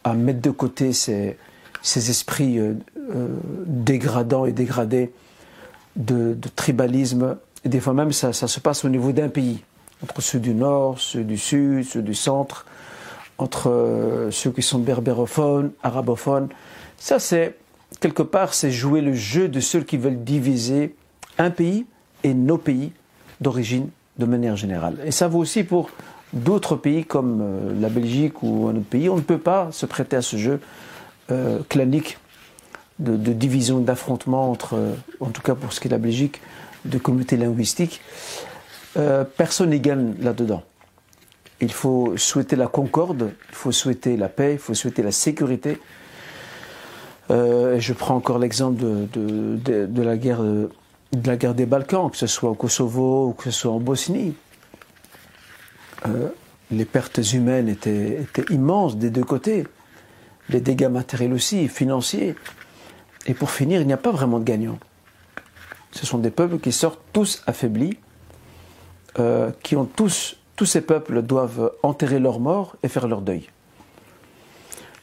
à, 0.04 0.14
mettre 0.14 0.40
de 0.40 0.52
côté 0.52 0.94
ces 0.94 1.36
esprits 1.82 2.58
dégradants 3.66 4.44
et 4.44 4.52
dégradés 4.52 5.12
de, 5.98 6.36
tribalisme. 6.56 7.36
Et 7.64 7.68
des 7.68 7.80
fois 7.80 7.92
même, 7.92 8.12
ça, 8.12 8.32
se 8.32 8.60
passe 8.60 8.84
au 8.84 8.88
niveau 8.88 9.12
d'un 9.12 9.28
pays, 9.28 9.62
entre 10.02 10.22
ceux 10.22 10.38
du 10.38 10.54
nord, 10.54 10.98
ceux 11.00 11.24
du 11.24 11.36
sud, 11.36 11.84
ceux 11.84 12.02
du 12.02 12.14
centre, 12.14 12.66
entre 13.36 13.70
euh, 13.70 14.30
ceux 14.30 14.50
qui 14.50 14.62
sont 14.62 14.78
berbérophones, 14.78 15.72
arabophones. 15.82 16.48
Ça, 16.98 17.18
c'est, 17.18 17.56
quelque 18.00 18.22
part, 18.22 18.54
c'est 18.54 18.70
jouer 18.70 19.00
le 19.00 19.14
jeu 19.14 19.48
de 19.48 19.60
ceux 19.60 19.80
qui 19.80 19.96
veulent 19.96 20.22
diviser 20.22 20.94
un 21.38 21.50
pays 21.50 21.86
et 22.24 22.34
nos 22.34 22.58
pays 22.58 22.92
d'origine 23.40 23.88
de 24.18 24.26
manière 24.26 24.56
générale. 24.56 24.96
Et 25.04 25.12
ça 25.12 25.28
vaut 25.28 25.38
aussi 25.38 25.62
pour 25.62 25.90
d'autres 26.32 26.76
pays 26.76 27.04
comme 27.04 27.40
euh, 27.40 27.80
la 27.80 27.88
Belgique 27.88 28.42
ou 28.42 28.68
un 28.68 28.76
autre 28.76 28.88
pays. 28.88 29.08
On 29.08 29.16
ne 29.16 29.22
peut 29.22 29.38
pas 29.38 29.68
se 29.70 29.86
prêter 29.86 30.16
à 30.16 30.22
ce 30.22 30.36
jeu 30.36 30.60
euh, 31.30 31.60
clanique 31.68 32.18
de, 32.98 33.32
division, 33.32 33.78
d'affrontement 33.78 34.50
entre, 34.50 34.74
euh, 34.74 34.94
en 35.20 35.30
tout 35.30 35.42
cas 35.42 35.54
pour 35.54 35.72
ce 35.72 35.80
qui 35.80 35.88
est 35.88 35.90
de 35.90 35.94
la 35.94 36.00
Belgique, 36.00 36.40
de 36.84 36.98
communautés 36.98 37.36
linguistiques. 37.36 38.00
Euh, 38.96 39.24
personne 39.24 39.70
n'y 39.70 39.80
gagne 39.80 40.14
là-dedans. 40.20 40.62
Il 41.60 41.72
faut 41.72 42.16
souhaiter 42.16 42.56
la 42.56 42.68
concorde, 42.68 43.32
il 43.50 43.54
faut 43.54 43.72
souhaiter 43.72 44.16
la 44.16 44.28
paix, 44.28 44.54
il 44.54 44.58
faut 44.58 44.74
souhaiter 44.74 45.02
la 45.02 45.12
sécurité. 45.12 45.78
Euh, 47.30 47.78
je 47.78 47.92
prends 47.92 48.14
encore 48.14 48.38
l'exemple 48.38 48.80
de, 48.80 50.02
la 50.02 50.16
guerre, 50.16 50.42
de 50.42 50.70
la 51.24 51.36
guerre 51.36 51.54
des 51.54 51.66
Balkans, 51.66 52.10
que 52.10 52.16
ce 52.16 52.26
soit 52.26 52.50
au 52.50 52.54
Kosovo 52.54 53.28
ou 53.28 53.32
que 53.32 53.44
ce 53.44 53.50
soit 53.50 53.72
en 53.72 53.80
Bosnie. 53.80 54.34
les 56.70 56.84
pertes 56.84 57.20
humaines 57.32 57.68
étaient, 57.68 58.22
étaient 58.22 58.54
immenses 58.54 58.96
des 58.96 59.10
deux 59.10 59.24
côtés, 59.24 59.66
les 60.48 60.60
dégâts 60.60 60.88
matériels 60.88 61.32
aussi, 61.32 61.68
financiers. 61.68 62.36
Et 63.28 63.34
pour 63.34 63.50
finir, 63.50 63.82
il 63.82 63.86
n'y 63.86 63.92
a 63.92 63.98
pas 63.98 64.10
vraiment 64.10 64.38
de 64.40 64.44
gagnants. 64.44 64.78
Ce 65.92 66.06
sont 66.06 66.18
des 66.18 66.30
peuples 66.30 66.58
qui 66.58 66.72
sortent 66.72 67.00
tous 67.12 67.42
affaiblis, 67.46 67.98
euh, 69.18 69.50
qui 69.62 69.76
ont 69.76 69.84
tous, 69.84 70.36
tous 70.56 70.64
ces 70.64 70.80
peuples 70.80 71.20
doivent 71.22 71.72
enterrer 71.82 72.18
leurs 72.18 72.40
morts 72.40 72.76
et 72.82 72.88
faire 72.88 73.06
leur 73.06 73.20
deuil. 73.20 73.50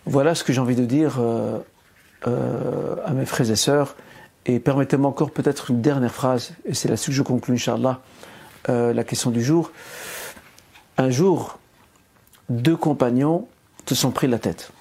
Voilà 0.07 0.33
ce 0.33 0.43
que 0.43 0.53
j'ai 0.53 0.59
envie 0.59 0.75
de 0.75 0.85
dire 0.85 1.17
euh, 1.19 1.59
euh, 2.27 2.95
à 3.05 3.13
mes 3.13 3.25
frères 3.25 3.49
et 3.49 3.55
sœurs. 3.55 3.95
Et 4.47 4.59
permettez-moi 4.59 5.09
encore 5.09 5.31
peut-être 5.31 5.71
une 5.71 5.81
dernière 5.81 6.13
phrase, 6.13 6.53
et 6.65 6.73
c'est 6.75 6.87
là-dessus 6.87 7.09
que 7.11 7.15
je 7.15 7.23
conclue, 7.23 7.55
Inch'Allah, 7.55 8.01
la 8.67 9.03
question 9.03 9.31
du 9.31 9.43
jour. 9.43 9.71
Un 10.99 11.09
jour, 11.09 11.57
deux 12.49 12.77
compagnons 12.77 13.47
se 13.87 13.95
sont 13.95 14.11
pris 14.11 14.27
la 14.27 14.37
tête 14.37 14.71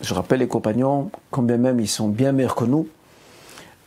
je 0.00 0.14
rappelle 0.14 0.40
les 0.40 0.48
compagnons, 0.48 1.10
combien 1.30 1.56
même 1.56 1.80
ils 1.80 1.88
sont 1.88 2.08
bien 2.08 2.32
meilleurs 2.32 2.54
que 2.54 2.64
nous, 2.64 2.88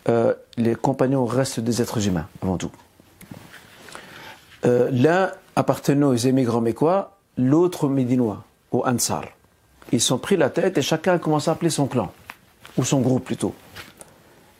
euh, 0.10 0.34
les 0.58 0.76
compagnons 0.76 1.26
restent 1.26 1.60
des 1.60 1.82
êtres 1.82 2.08
humains, 2.08 2.28
avant 2.42 2.58
tout. 2.58 2.72
Euh, 4.66 4.90
l'un 4.92 5.32
appartenait 5.56 6.06
aux 6.06 6.16
émigrants 6.16 6.62
mécois, 6.62 7.18
l'autre 7.38 7.88
médinois, 7.90 8.44
aux 8.72 8.86
Ansar. 8.86 9.24
Ils 9.92 10.02
sont 10.02 10.18
pris 10.18 10.38
la 10.38 10.50
tête 10.50 10.78
et 10.78 10.82
chacun 10.82 11.14
a 11.14 11.20
commencé 11.20 11.50
à 11.50 11.54
appeler 11.54 11.70
son 11.70 11.88
clan, 11.88 12.12
ou 12.78 12.84
son 12.84 13.02
groupe 13.02 13.24
plutôt. 13.24 13.54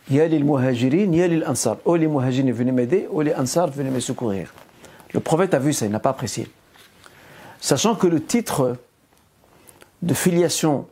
Ya 0.10 0.28
les 0.28 0.40
muhajirin, 0.40 1.12
ya 1.12 1.28
les 1.28 1.44
ansar. 1.46 1.78
Oh 1.84 1.98
les 1.98 2.08
muhajirin 2.08 2.52
venez 2.52 2.72
m'aider, 2.72 3.08
oh 3.12 3.22
les 3.22 3.34
ansar 3.34 3.70
venez 3.70 3.90
me 3.90 4.00
secourir. 4.00 4.54
Le 5.14 5.20
prophète 5.20 5.54
a 5.54 5.60
vu 5.60 5.74
ça, 5.74 5.86
il 5.86 5.92
n'a 5.92 6.00
pas 6.00 6.12
apprécié. 6.12 6.48
Sachant 7.60 7.96
que 7.96 8.08
le 8.08 8.24
titre 8.24 8.78
de 10.02 10.14
filiation 10.14 10.88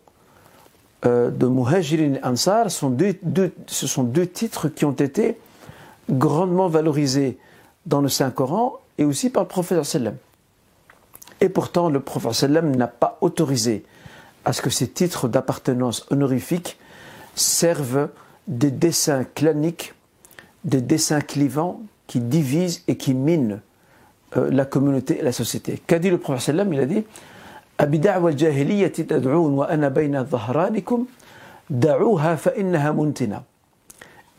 euh, 1.05 1.29
de 1.29 1.47
Muhajirin 1.47 2.15
Ansar, 2.23 2.71
sont 2.71 2.89
deux, 2.89 3.15
ce 3.67 3.87
sont 3.87 4.03
deux 4.03 4.27
titres 4.27 4.69
qui 4.69 4.85
ont 4.85 4.91
été 4.91 5.37
grandement 6.09 6.67
valorisés 6.67 7.37
dans 7.85 8.01
le 8.01 8.09
Saint-Coran 8.09 8.79
et 8.97 9.05
aussi 9.05 9.29
par 9.29 9.43
le 9.43 9.49
prophète 9.49 9.83
sallam. 9.83 10.15
Et 11.41 11.49
pourtant, 11.49 11.89
le 11.89 11.99
prophète 11.99 12.33
sallam 12.33 12.75
n'a 12.75 12.87
pas 12.87 13.17
autorisé 13.21 13.83
à 14.45 14.53
ce 14.53 14.61
que 14.61 14.69
ces 14.69 14.87
titres 14.87 15.27
d'appartenance 15.27 16.05
honorifique 16.09 16.77
servent 17.35 18.09
des 18.47 18.71
dessins 18.71 19.23
claniques, 19.23 19.93
des 20.63 20.81
dessins 20.81 21.21
clivants 21.21 21.81
qui 22.07 22.19
divisent 22.19 22.83
et 22.87 22.95
qui 22.97 23.13
minent 23.13 23.61
euh, 24.37 24.49
la 24.51 24.65
communauté 24.65 25.19
et 25.19 25.23
la 25.23 25.31
société. 25.31 25.81
Qu'a 25.85 25.99
dit 25.99 26.09
le 26.09 26.19
prophète 26.19 26.43
sallam? 26.43 26.73
Il 26.73 26.79
a 26.79 26.85
dit 26.85 27.03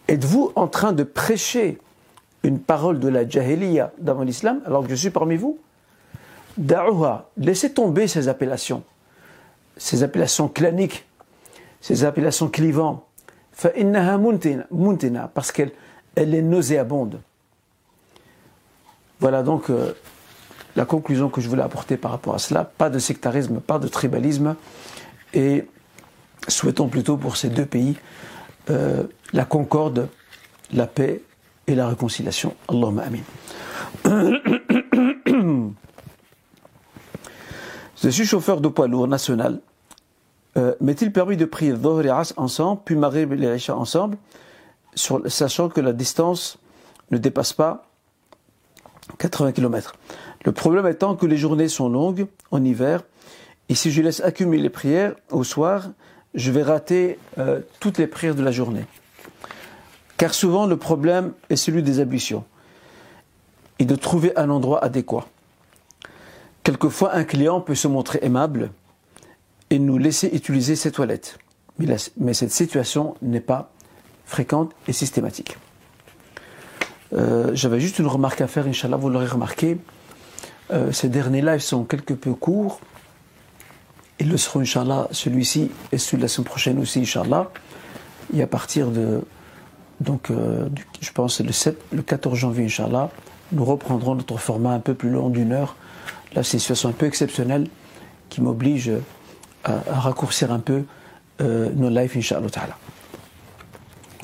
Êtes-vous 0.09 0.53
en 0.55 0.67
train 0.69 0.93
de 0.93 1.03
prêcher 1.03 1.79
une 2.43 2.61
parole 2.61 3.01
de 3.01 3.09
la 3.09 3.29
jahiliya 3.29 3.93
dans 3.99 4.23
l'islam 4.23 4.61
alors 4.65 4.85
que 4.85 4.91
je 4.91 4.95
suis 4.95 5.11
parmi 5.11 5.37
vous? 5.37 5.59
Da'uha, 6.57 7.29
laissez 7.37 7.73
tomber 7.73 8.07
ces 8.07 8.29
appellations, 8.29 8.83
ces 9.77 10.03
appellations 10.03 10.49
claniques, 10.49 11.05
ces 11.83 12.05
appellations 12.05 12.49
clivantes. 12.49 13.05
parce 15.35 15.53
qu'elle 15.53 15.73
elle 16.15 16.35
est 16.35 16.43
nauséabonde. 16.43 17.21
Voilà 19.21 19.43
donc 19.43 19.71
euh, 19.71 19.93
la 20.77 20.85
conclusion 20.85 21.29
que 21.31 21.41
je 21.41 21.49
voulais 21.49 21.63
apporter 21.63 21.97
par 21.97 22.11
rapport 22.11 22.35
à 22.35 22.39
cela, 22.39 22.65
pas 22.65 22.91
de 22.91 22.99
sectarisme, 22.99 23.61
pas 23.61 23.79
de 23.79 23.89
tribalisme, 23.89 24.55
et 25.33 25.67
souhaitons 26.47 26.89
plutôt 26.89 27.17
pour 27.17 27.37
ces 27.37 27.49
deux 27.49 27.67
pays 27.67 27.97
euh, 28.71 29.05
la 29.33 29.45
concorde, 29.45 30.09
la 30.73 30.87
paix 30.87 31.23
et 31.67 31.75
la 31.75 31.89
réconciliation. 31.89 32.55
Allahumma 32.69 33.03
amin. 33.03 33.23
Je 38.03 38.09
suis 38.11 38.27
chauffeur 38.27 38.61
de 38.61 38.69
poids 38.69 38.87
lourd 38.89 39.09
national. 39.09 39.61
Euh, 40.57 40.75
M'est-il 40.81 41.11
permis 41.13 41.37
de 41.37 41.45
prier 41.45 41.73
Dhuhr 41.73 42.13
As 42.13 42.35
ensemble, 42.37 42.83
puis 42.85 42.95
Maghrib 42.95 43.33
et 43.33 43.57
Isha 43.57 43.75
ensemble, 43.75 44.19
sachant 44.95 45.69
que 45.69 45.81
la 45.81 45.93
distance 45.93 46.59
ne 47.11 47.19
dépasse 47.19 47.53
pas 47.53 47.86
80 49.19 49.53
km. 49.53 49.95
Le 50.45 50.53
problème 50.53 50.87
étant 50.87 51.17
que 51.17 51.27
les 51.27 51.37
journées 51.37 51.69
sont 51.69 51.89
longues 51.89 52.27
en 52.51 52.65
hiver, 52.65 53.03
et 53.69 53.75
si 53.75 53.91
je 53.91 54.03
laisse 54.03 54.21
accumuler 54.21 54.63
les 54.63 54.71
prières 54.71 55.15
au 55.31 55.45
soir, 55.45 55.91
je 56.35 56.51
vais 56.51 56.63
rater 56.63 57.19
euh, 57.39 57.61
toutes 57.81 57.99
les 57.99 58.07
prières 58.07 58.35
de 58.35 58.43
la 58.43 58.53
journée. 58.53 58.85
Car 60.17 60.35
souvent 60.35 60.67
le 60.67 60.77
problème 60.77 61.33
est 61.51 61.57
celui 61.57 61.83
des 61.83 62.01
ablutions 62.01 62.45
et 63.79 63.85
de 63.85 63.97
trouver 63.97 64.37
un 64.37 64.51
endroit 64.51 64.83
adéquat. 64.83 65.27
Quelquefois 66.63 67.15
un 67.15 67.25
client 67.25 67.61
peut 67.61 67.75
se 67.75 67.89
montrer 67.89 68.19
aimable 68.23 68.71
et 69.71 69.79
nous 69.79 69.99
laisser 69.99 70.29
utiliser 70.29 70.77
ses 70.77 70.91
toilettes. 70.91 71.39
Mais, 71.79 72.35
cette 72.35 72.53
situation 72.53 73.15
n'est 73.21 73.41
pas 73.41 73.71
fréquente 74.25 74.73
et 74.89 74.93
systématique. 74.93 75.59
Euh, 77.13 77.51
j'avais 77.55 77.81
juste 77.81 77.99
une 77.99 78.07
remarque 78.07 78.41
à 78.41 78.47
faire, 78.47 78.67
Inch'Allah, 78.67 78.97
vous 78.97 79.09
l'aurez 79.09 79.27
remarqué. 79.27 79.79
Euh, 80.73 80.91
ces 80.93 81.09
derniers 81.09 81.43
lives 81.43 81.61
sont 81.61 81.85
quelque 81.85 82.15
peu 82.15 82.35
courts. 82.35 82.81
Ils 84.19 84.29
le 84.29 84.37
seront, 84.37 84.61
Inch'Allah, 84.61 85.09
celui-ci 85.13 85.71
et 85.93 85.99
celui 85.99 86.19
de 86.19 86.23
la 86.23 86.29
semaine 86.29 86.47
prochaine 86.47 86.79
aussi, 86.79 87.01
Inch'Allah. 87.01 87.51
Et 88.35 88.43
à 88.43 88.47
partir 88.47 88.89
de, 88.89 89.23
donc, 90.01 90.31
euh, 90.31 90.69
je 91.01 91.13
pense, 91.13 91.41
le, 91.41 91.53
7, 91.53 91.79
le 91.93 92.03
14 92.03 92.37
janvier, 92.37 92.65
Inch'Allah, 92.65 93.11
nous 93.53 93.65
reprendrons 93.65 94.17
notre 94.17 94.37
format 94.39 94.73
un 94.73 94.81
peu 94.81 94.95
plus 94.95 95.11
long 95.11 95.29
d'une 95.29 95.53
heure. 95.53 95.77
Là, 96.35 96.43
c'est 96.43 96.55
une 96.55 96.61
situation 96.61 96.89
un 96.89 96.93
peu 96.93 97.07
exceptionnelle 97.07 97.69
qui 98.29 98.41
m'oblige 98.41 98.91
à, 99.65 99.81
raccourcir 99.89 100.51
un 100.51 100.59
peu 100.59 100.83
nos 101.39 101.91
lives, 101.91 102.17
Inch'Allah 102.17 102.49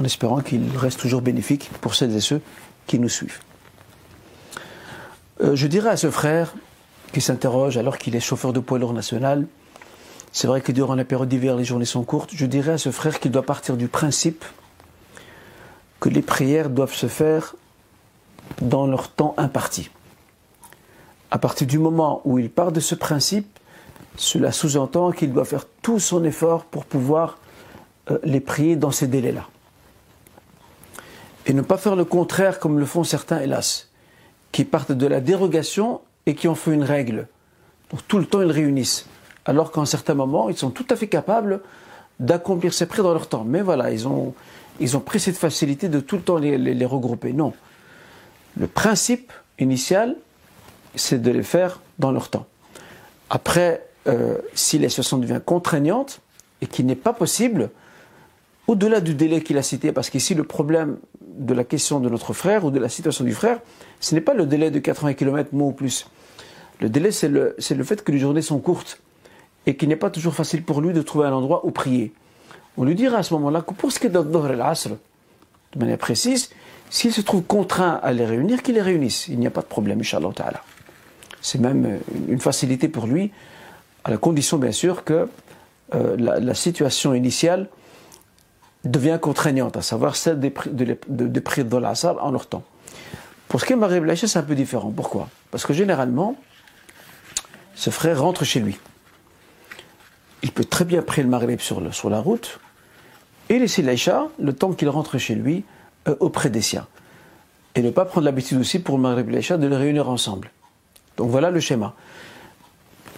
En 0.01 0.05
espérant 0.05 0.41
qu'il 0.41 0.65
reste 0.77 0.99
toujours 0.99 1.21
bénéfique 1.21 1.71
pour 1.81 1.95
celles 1.95 2.17
et 2.17 2.21
ceux 2.21 2.41
qui 2.87 2.99
nous 2.99 3.09
suivent. 3.09 3.41
Euh, 5.41 5.57
je 5.57 5.67
dirais 5.67 5.91
à 5.91 5.97
ce 5.97 6.11
frère 6.11 6.55
qui 7.12 7.21
s'interroge 7.21 7.77
alors 7.77 7.99
qu'il 7.99 8.17
est 8.17 8.21
chauffeur 8.21 8.53
de 8.53 8.61
poids 8.61 8.79
lourd 8.79 8.93
national, 8.93 9.47
c'est 10.33 10.47
vrai 10.47 10.62
que 10.62 10.73
durant 10.73 10.95
la 10.95 11.05
période 11.05 11.29
d'hiver, 11.29 11.57
les 11.57 11.65
journées 11.65 11.85
sont 11.85 12.05
courtes, 12.05 12.31
je 12.33 12.47
dirais 12.47 12.73
à 12.73 12.79
ce 12.79 12.91
frère 12.91 13.21
qu'il 13.21 13.31
doit 13.31 13.43
partir 13.43 13.77
du 13.77 13.89
principe 13.89 14.45
que 16.01 16.09
les 16.09 16.23
prières 16.23 16.71
doivent 16.71 16.95
se 16.95 17.07
faire 17.07 17.55
dans 18.61 18.87
leur 18.87 19.11
temps 19.11 19.35
imparti. 19.37 19.91
À 21.31 21.39
partir 21.39 21.67
du 21.67 21.79
moment 21.79 22.23
où 22.25 22.39
il 22.39 22.51
part 22.51 22.73
de 22.73 22.81
ce 22.81 22.95
principe, 22.95 23.59
cela 24.17 24.53
sous-entend 24.53 25.12
qu'il 25.12 25.33
doit 25.33 25.45
faire 25.45 25.67
tout 25.83 25.99
son 25.99 26.25
effort 26.25 26.65
pour 26.65 26.85
pouvoir 26.85 27.39
euh, 28.11 28.19
les 28.25 28.41
prier 28.41 28.77
dans 28.77 28.91
ces 28.91 29.07
délais-là. 29.07 29.47
Et 31.46 31.52
ne 31.52 31.62
pas 31.62 31.76
faire 31.76 31.96
le 31.96 32.04
contraire 32.04 32.58
comme 32.58 32.78
le 32.78 32.87
font 32.87 33.04
certains, 33.04 33.40
hélas, 33.40 33.88
qui 34.52 34.64
partent 34.64 34.92
de 34.92 35.06
la 35.06 35.20
dérogation 35.20 36.00
et 36.26 36.34
qui 36.34 36.49
en 36.49 36.54
font 36.54 36.72
une 36.72 36.84
règle. 36.84 37.28
Donc 37.90 38.06
tout 38.06 38.18
le 38.18 38.26
temps 38.26 38.42
ils 38.42 38.50
réunissent. 38.50 39.06
Alors 39.44 39.72
qu'en 39.72 39.84
certains 39.84 40.14
moments, 40.14 40.49
ils 40.49 40.56
sont 40.56 40.70
tout 40.70 40.87
à 40.90 40.96
fait 40.96 41.08
capables 41.08 41.61
d'accomplir 42.20 42.72
ces 42.72 42.87
prières 42.87 43.04
dans 43.04 43.12
leur 43.12 43.28
temps. 43.28 43.44
Mais 43.44 43.61
voilà, 43.61 43.90
ils 43.90 44.06
ont, 44.06 44.34
ils 44.78 44.96
ont 44.96 45.00
pris 45.00 45.18
cette 45.18 45.37
facilité 45.37 45.88
de 45.88 45.99
tout 46.00 46.16
le 46.16 46.22
temps 46.22 46.38
les 46.38 46.87
regrouper. 46.87 47.32
Non. 47.32 47.52
Le 48.56 48.66
principe 48.66 49.32
initial, 49.58 50.16
c'est 50.94 51.20
de 51.20 51.30
les 51.30 51.42
faire 51.42 51.80
dans 51.99 52.12
leur 52.12 52.28
temps. 52.28 52.46
Après, 53.30 53.87
euh, 54.08 54.38
si 54.54 54.78
la 54.78 54.88
situation 54.88 55.18
devient 55.18 55.40
contraignante 55.44 56.20
et 56.61 56.66
qu'il 56.66 56.87
n'est 56.87 56.96
pas 56.96 57.12
possible, 57.12 57.70
au-delà 58.66 59.00
du 59.00 59.14
délai 59.14 59.42
qu'il 59.42 59.58
a 59.58 59.62
cité, 59.62 59.92
parce 59.92 60.11
qu'ici 60.11 60.34
le 60.34 60.44
problème 60.44 60.99
de 61.37 61.55
la 61.55 61.65
question 61.65 62.01
de 62.01 62.09
notre 62.09 62.33
frère 62.33 62.65
ou 62.65 62.71
de 62.71 62.79
la 62.79 62.89
situation 62.89 63.25
du 63.25 63.33
frère, 63.33 63.61
ce 64.01 64.15
n'est 64.15 64.21
pas 64.21 64.35
le 64.35 64.47
délai 64.47 64.71
de 64.71 64.79
80 64.79 65.15
km 65.15 65.51
moins 65.53 65.69
ou 65.69 65.73
plus. 65.73 66.07
Le 66.81 66.89
délai, 66.89 67.12
c'est 67.12 67.29
le, 67.29 67.57
le 67.57 67.85
fait 67.85 68.03
que 68.03 68.12
les 68.12 68.19
journées 68.19 68.43
sont 68.43 68.59
courtes 68.59 69.01
et 69.67 69.77
qu'il 69.77 69.89
n'est 69.89 69.97
pas 69.97 70.11
toujours 70.11 70.35
facile 70.35 70.65
pour 70.65 70.81
lui 70.81 70.93
de 70.93 71.03
trouver 71.03 71.27
un 71.27 71.33
endroit 71.33 71.64
où 71.64 71.71
prier. 71.71 72.12
On 72.77 72.85
lui 72.85 72.95
dira 72.95 73.18
à 73.18 73.23
ce 73.23 73.35
moment-là 73.35 73.62
que 73.62 73.75
pour 73.75 73.92
ce 73.92 74.01
qui 74.01 74.07
est 74.07 74.11
de 74.11 74.49
l'Asr, 74.55 74.90
de 75.75 75.79
manière 75.79 75.99
précise, 75.99 76.51
s'il 76.90 77.12
se 77.12 77.21
trouve 77.21 77.42
contraint 77.42 78.01
à 78.03 78.12
les 78.12 78.27
réunir, 78.27 78.62
qu'il 78.62 78.75
les 78.75 78.83
réunisse. 78.83 79.29
Il 79.29 79.38
n'y 79.38 79.47
a 79.47 79.51
pas 79.51 79.62
de 79.62 79.66
problème, 79.66 80.01
Inch'Allah 80.01 80.31
Ta'ala. 80.35 80.62
C'est 81.40 81.59
même 81.59 81.87
euh, 81.87 81.99
une 82.29 82.40
facilité 82.40 82.88
pour 82.88 83.07
lui, 83.07 83.31
à 84.05 84.11
la 84.11 84.16
condition 84.16 84.59
bien 84.59 84.73
sûr 84.73 85.05
que 85.05 85.29
euh, 85.95 86.16
la, 86.18 86.55
situation 86.55 87.14
initiale 87.14 87.68
devient 88.85 89.18
contraignante, 89.21 89.77
à 89.77 89.83
savoir 89.83 90.16
celle 90.16 90.40
des, 90.40 90.53
de, 90.66 90.97
de, 91.09 91.27
de 91.27 91.62
de 91.62 91.77
l'Asr 91.77 92.16
en 92.21 92.31
leur 92.31 92.47
temps. 92.47 92.64
Pour 93.49 93.61
ce 93.61 93.66
qui 93.66 93.75
est 93.75 93.77
Maghrib 93.77 94.05
Laïcha, 94.05 94.27
c'est 94.27 94.38
un 94.38 94.42
peu 94.42 94.55
différent. 94.55 94.90
Pourquoi? 94.90 95.29
Parce 95.51 95.66
que 95.66 95.73
généralement, 95.73 96.37
ce 97.75 97.90
frère 97.90 98.21
rentre 98.21 98.45
chez 98.45 98.61
lui. 98.61 98.79
Il 100.42 100.51
peut 100.51 100.64
très 100.64 100.85
bien 100.85 101.03
prier 101.03 101.23
le 101.23 101.29
Maghrib 101.29 101.61
sur, 101.61 101.95
sur 101.95 102.11
la 102.11 102.21
route 102.21 102.59
et 103.49 103.59
laisser 103.59 103.83
l'Aïcha, 103.83 104.29
le 104.38 104.53
temps 104.53 104.73
qu'il 104.73 104.88
rentre 104.88 105.18
chez 105.18 105.35
lui, 105.35 105.64
euh, 106.09 106.16
auprès 106.18 106.51
des 106.51 106.62
siens. 106.62 106.87
Et 107.75 107.83
ne 107.83 107.90
pas 107.90 108.05
prendre 108.05 108.25
l'habitude 108.25 108.59
aussi 108.59 108.79
pour 108.79 108.97
le 108.97 109.03
Maghreb 109.03 109.29
et 109.31 109.59
de 109.59 109.66
les 109.66 109.77
réunir 109.77 110.09
ensemble. 110.09 110.51
Donc 111.16 111.31
voilà 111.31 111.51
le 111.51 111.61
schéma. 111.61 111.95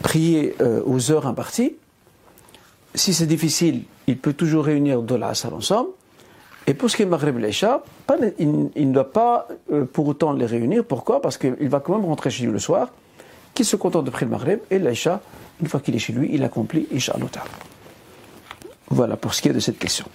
Prier 0.03 0.57
euh, 0.61 0.83
aux 0.85 1.11
heures 1.11 1.27
imparties. 1.27 1.77
Si 2.95 3.15
c'est 3.15 3.27
difficile, 3.27 3.85
il 4.07 4.19
peut 4.19 4.33
toujours 4.33 4.65
réunir 4.65 5.03
de 5.03 5.15
la 5.15 5.35
salle 5.35 5.55
ensemble. 5.55 5.91
Et 6.67 6.75
pour 6.75 6.91
ce 6.91 6.97
qui 6.97 7.03
est 7.03 7.07
Maghreb 7.07 7.39
et 7.45 7.51
il, 8.39 8.71
il, 8.75 8.89
ne 8.89 8.95
doit 8.95 9.13
pas 9.13 9.49
euh, 9.71 9.85
pour 9.85 10.07
autant 10.07 10.33
les 10.33 10.47
réunir. 10.47 10.85
Pourquoi? 10.85 11.21
Parce 11.21 11.37
qu'il 11.37 11.69
va 11.69 11.81
quand 11.81 11.95
même 11.95 12.07
rentrer 12.07 12.31
chez 12.31 12.45
lui 12.45 12.53
le 12.53 12.59
soir, 12.59 12.89
qu'il 13.53 13.67
se 13.67 13.77
contente 13.77 14.05
de 14.05 14.11
prier 14.11 14.27
le 14.27 14.33
Maghreb 14.33 14.61
et 14.71 14.79
l'Aïcha, 14.79 15.21
une 15.61 15.69
fois 15.69 15.81
qu'il 15.81 15.95
est 15.95 15.99
chez 15.99 16.13
lui, 16.13 16.31
il 16.33 16.43
accomplit 16.43 16.87
Inch'Allah. 16.93 17.27
Voilà 18.89 19.17
pour 19.17 19.35
ce 19.35 19.43
qui 19.43 19.49
est 19.49 19.53
de 19.53 19.61
cette 19.61 19.79
question. 19.79 20.07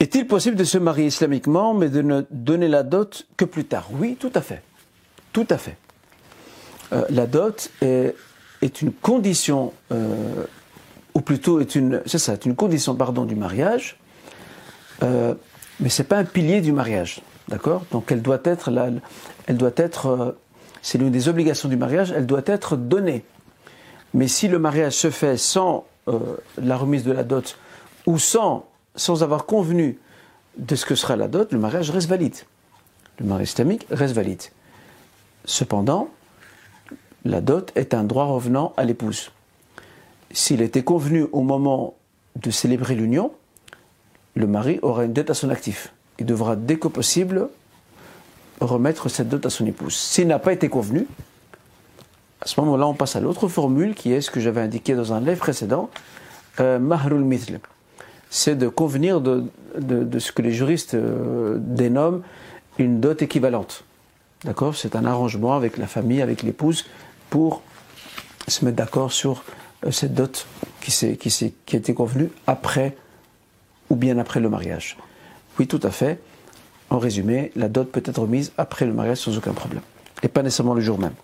Est-il 0.00 0.26
possible 0.26 0.56
de 0.56 0.64
se 0.64 0.78
marier 0.78 1.06
islamiquement 1.06 1.74
mais 1.74 1.88
de 1.88 2.02
ne 2.02 2.22
donner 2.30 2.68
la 2.68 2.82
dot 2.82 3.26
que 3.36 3.44
plus 3.44 3.64
tard? 3.64 3.88
Oui, 3.92 4.16
tout 4.18 4.32
à 4.34 4.40
fait. 4.40 4.62
Tout 5.32 5.46
à 5.48 5.58
fait. 5.58 5.76
Euh, 6.92 7.04
la 7.10 7.26
dot 7.26 7.70
est, 7.80 8.14
est 8.62 8.82
une 8.82 8.92
condition, 8.92 9.72
euh, 9.92 10.44
ou 11.14 11.20
plutôt 11.20 11.60
est 11.60 11.74
une, 11.74 12.02
c'est 12.06 12.18
ça, 12.18 12.34
une 12.44 12.56
condition 12.56 12.94
du 12.94 13.34
mariage, 13.34 13.98
euh, 15.02 15.34
mais 15.80 15.88
c'est 15.88 16.04
pas 16.04 16.18
un 16.18 16.24
pilier 16.24 16.60
du 16.60 16.72
mariage, 16.72 17.20
d'accord? 17.48 17.84
Donc 17.90 18.10
elle 18.12 18.22
doit 18.22 18.40
être, 18.44 20.06
euh, 20.06 20.38
c'est 20.80 20.98
l'une 20.98 21.10
des 21.10 21.28
obligations 21.28 21.68
du 21.68 21.76
mariage, 21.76 22.12
elle 22.16 22.26
doit 22.26 22.42
être 22.46 22.76
donnée. 22.76 23.24
Mais 24.14 24.28
si 24.28 24.48
le 24.48 24.58
mariage 24.58 24.92
se 24.92 25.10
fait 25.10 25.36
sans 25.36 25.86
la 26.60 26.76
remise 26.76 27.04
de 27.04 27.12
la 27.12 27.22
dot 27.22 27.56
ou 28.06 28.18
sans 28.18 28.66
sans 28.96 29.22
avoir 29.22 29.46
convenu 29.46 29.98
de 30.56 30.76
ce 30.76 30.84
que 30.84 30.94
sera 30.94 31.16
la 31.16 31.28
dot, 31.28 31.52
le 31.52 31.58
mariage 31.58 31.90
reste 31.90 32.08
valide. 32.08 32.36
Le 33.18 33.26
mariage 33.26 33.50
islamique 33.50 33.86
reste 33.90 34.14
valide. 34.14 34.42
Cependant, 35.44 36.08
la 37.24 37.40
dot 37.40 37.72
est 37.74 37.94
un 37.94 38.04
droit 38.04 38.26
revenant 38.26 38.72
à 38.76 38.84
l'épouse. 38.84 39.30
S'il 40.32 40.62
était 40.62 40.82
convenu 40.82 41.26
au 41.32 41.42
moment 41.42 41.94
de 42.40 42.50
célébrer 42.50 42.94
l'union, 42.94 43.32
le 44.34 44.46
mari 44.46 44.78
aura 44.82 45.04
une 45.04 45.12
dette 45.12 45.30
à 45.30 45.34
son 45.34 45.50
actif. 45.50 45.92
Il 46.18 46.26
devra 46.26 46.56
dès 46.56 46.76
que 46.76 46.88
possible 46.88 47.48
remettre 48.60 49.08
cette 49.08 49.28
dot 49.28 49.44
à 49.44 49.50
son 49.50 49.66
épouse. 49.66 49.94
S'il 49.94 50.28
n'a 50.28 50.38
pas 50.38 50.52
été 50.52 50.68
convenu, 50.68 51.06
à 52.40 52.46
ce 52.46 52.60
moment-là, 52.60 52.86
on 52.86 52.94
passe 52.94 53.16
à 53.16 53.20
l'autre 53.20 53.48
formule 53.48 53.94
qui 53.94 54.12
est 54.12 54.20
ce 54.20 54.30
que 54.30 54.40
j'avais 54.40 54.60
indiqué 54.60 54.94
dans 54.94 55.12
un 55.12 55.20
livre 55.20 55.38
précédent, 55.38 55.90
euh, 56.60 56.78
c'est 58.30 58.56
de 58.56 58.68
convenir 58.68 59.20
de, 59.20 59.44
ce 60.18 60.32
que 60.32 60.42
les 60.42 60.52
juristes 60.52 60.94
euh, 60.94 61.58
dénomment 61.60 62.22
une 62.78 63.00
dot 63.00 63.20
équivalente. 63.20 63.84
D'accord? 64.44 64.74
C'est 64.74 64.96
un 64.96 65.04
arrangement 65.04 65.54
avec 65.54 65.76
la 65.76 65.86
famille, 65.86 66.22
avec 66.22 66.42
l'épouse, 66.42 66.86
pour 67.30 67.62
se 68.48 68.64
mettre 68.64 68.76
d'accord 68.76 69.12
sur 69.12 69.44
cette 69.90 70.14
dot 70.14 70.46
qui, 70.80 71.16
qui, 71.16 71.52
a 71.76 71.78
été 71.78 71.94
convenue 71.94 72.30
après 72.46 72.96
ou 73.90 73.96
bien 73.96 74.18
après 74.18 74.40
le 74.40 74.48
mariage. 74.48 74.96
Oui, 75.58 75.66
tout 75.66 75.80
à 75.82 75.90
fait. 75.90 76.20
En 76.90 76.98
résumé, 76.98 77.52
la 77.56 77.68
dot 77.68 77.90
peut 77.90 78.02
être 78.04 78.20
remise 78.20 78.52
après 78.58 78.86
le 78.86 78.92
mariage 78.92 79.18
sans 79.18 79.36
aucun 79.36 79.52
problème. 79.52 79.82
Et 80.22 80.28
pas 80.28 80.42
nécessairement 80.42 80.74
le 80.74 80.80
jour 80.80 80.98
même. 80.98 81.14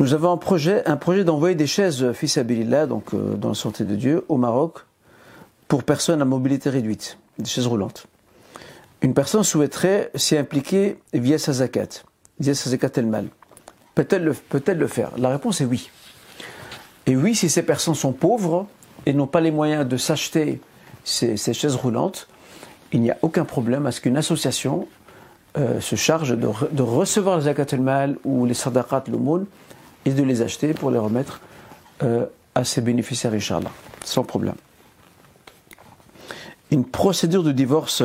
Nous 0.00 0.12
avons 0.12 0.32
un 0.32 0.36
projet, 0.36 0.86
un 0.86 0.96
projet 0.96 1.24
d'envoyer 1.24 1.54
des 1.54 1.66
chaises 1.66 2.12
fils 2.12 2.36
Abilillah, 2.36 2.86
donc 2.86 3.14
euh, 3.14 3.36
dans 3.36 3.50
la 3.50 3.54
santé 3.54 3.84
de 3.84 3.94
Dieu, 3.94 4.24
au 4.28 4.36
Maroc, 4.36 4.80
pour 5.68 5.84
personnes 5.84 6.20
à 6.20 6.24
mobilité 6.24 6.68
réduite, 6.68 7.16
des 7.38 7.48
chaises 7.48 7.66
roulantes. 7.66 8.06
Une 9.02 9.14
personne 9.14 9.44
souhaiterait 9.44 10.10
s'y 10.14 10.36
impliquer 10.36 10.98
via 11.12 11.38
sa 11.38 11.52
zakat, 11.52 12.02
via 12.40 12.54
sa 12.54 12.70
zakat 12.70 12.90
el-mal. 12.96 13.28
Peut-elle 13.94 14.24
le, 14.24 14.86
faire? 14.86 15.12
La 15.16 15.28
réponse 15.28 15.60
est 15.60 15.64
oui. 15.64 15.90
Et 17.06 17.16
oui, 17.16 17.34
si 17.34 17.48
ces 17.48 17.62
personnes 17.62 17.94
sont 17.94 18.12
pauvres 18.12 18.66
et 19.06 19.12
n'ont 19.12 19.26
pas 19.26 19.40
les 19.40 19.50
moyens 19.50 19.86
de 19.86 19.96
s'acheter 19.96 20.60
ces, 21.04 21.36
chaises 21.36 21.76
roulantes, 21.76 22.28
il 22.92 23.00
n'y 23.02 23.10
a 23.10 23.18
aucun 23.22 23.44
problème 23.44 23.86
à 23.86 23.92
ce 23.92 24.00
qu'une 24.00 24.16
association 24.16 24.88
euh, 25.56 25.80
se 25.80 25.96
charge 25.96 26.36
de, 26.36 26.82
recevoir 26.82 27.36
les 27.38 27.44
zakat 27.44 27.66
ou 28.24 28.46
les 28.46 28.54
sadaqat 28.54 29.04
l'aumône 29.08 29.46
et 30.04 30.12
de 30.12 30.22
les 30.22 30.42
acheter 30.42 30.74
pour 30.74 30.90
les 30.90 30.98
remettre 30.98 31.40
euh, 32.02 32.26
à 32.54 32.64
ses 32.64 32.80
bénéficiaires, 32.80 33.32
Inch'Allah, 33.32 33.70
sans 34.04 34.24
problème. 34.24 34.56
Une 36.70 36.84
procédure 36.84 37.44
de 37.44 37.52
divorce 37.52 38.02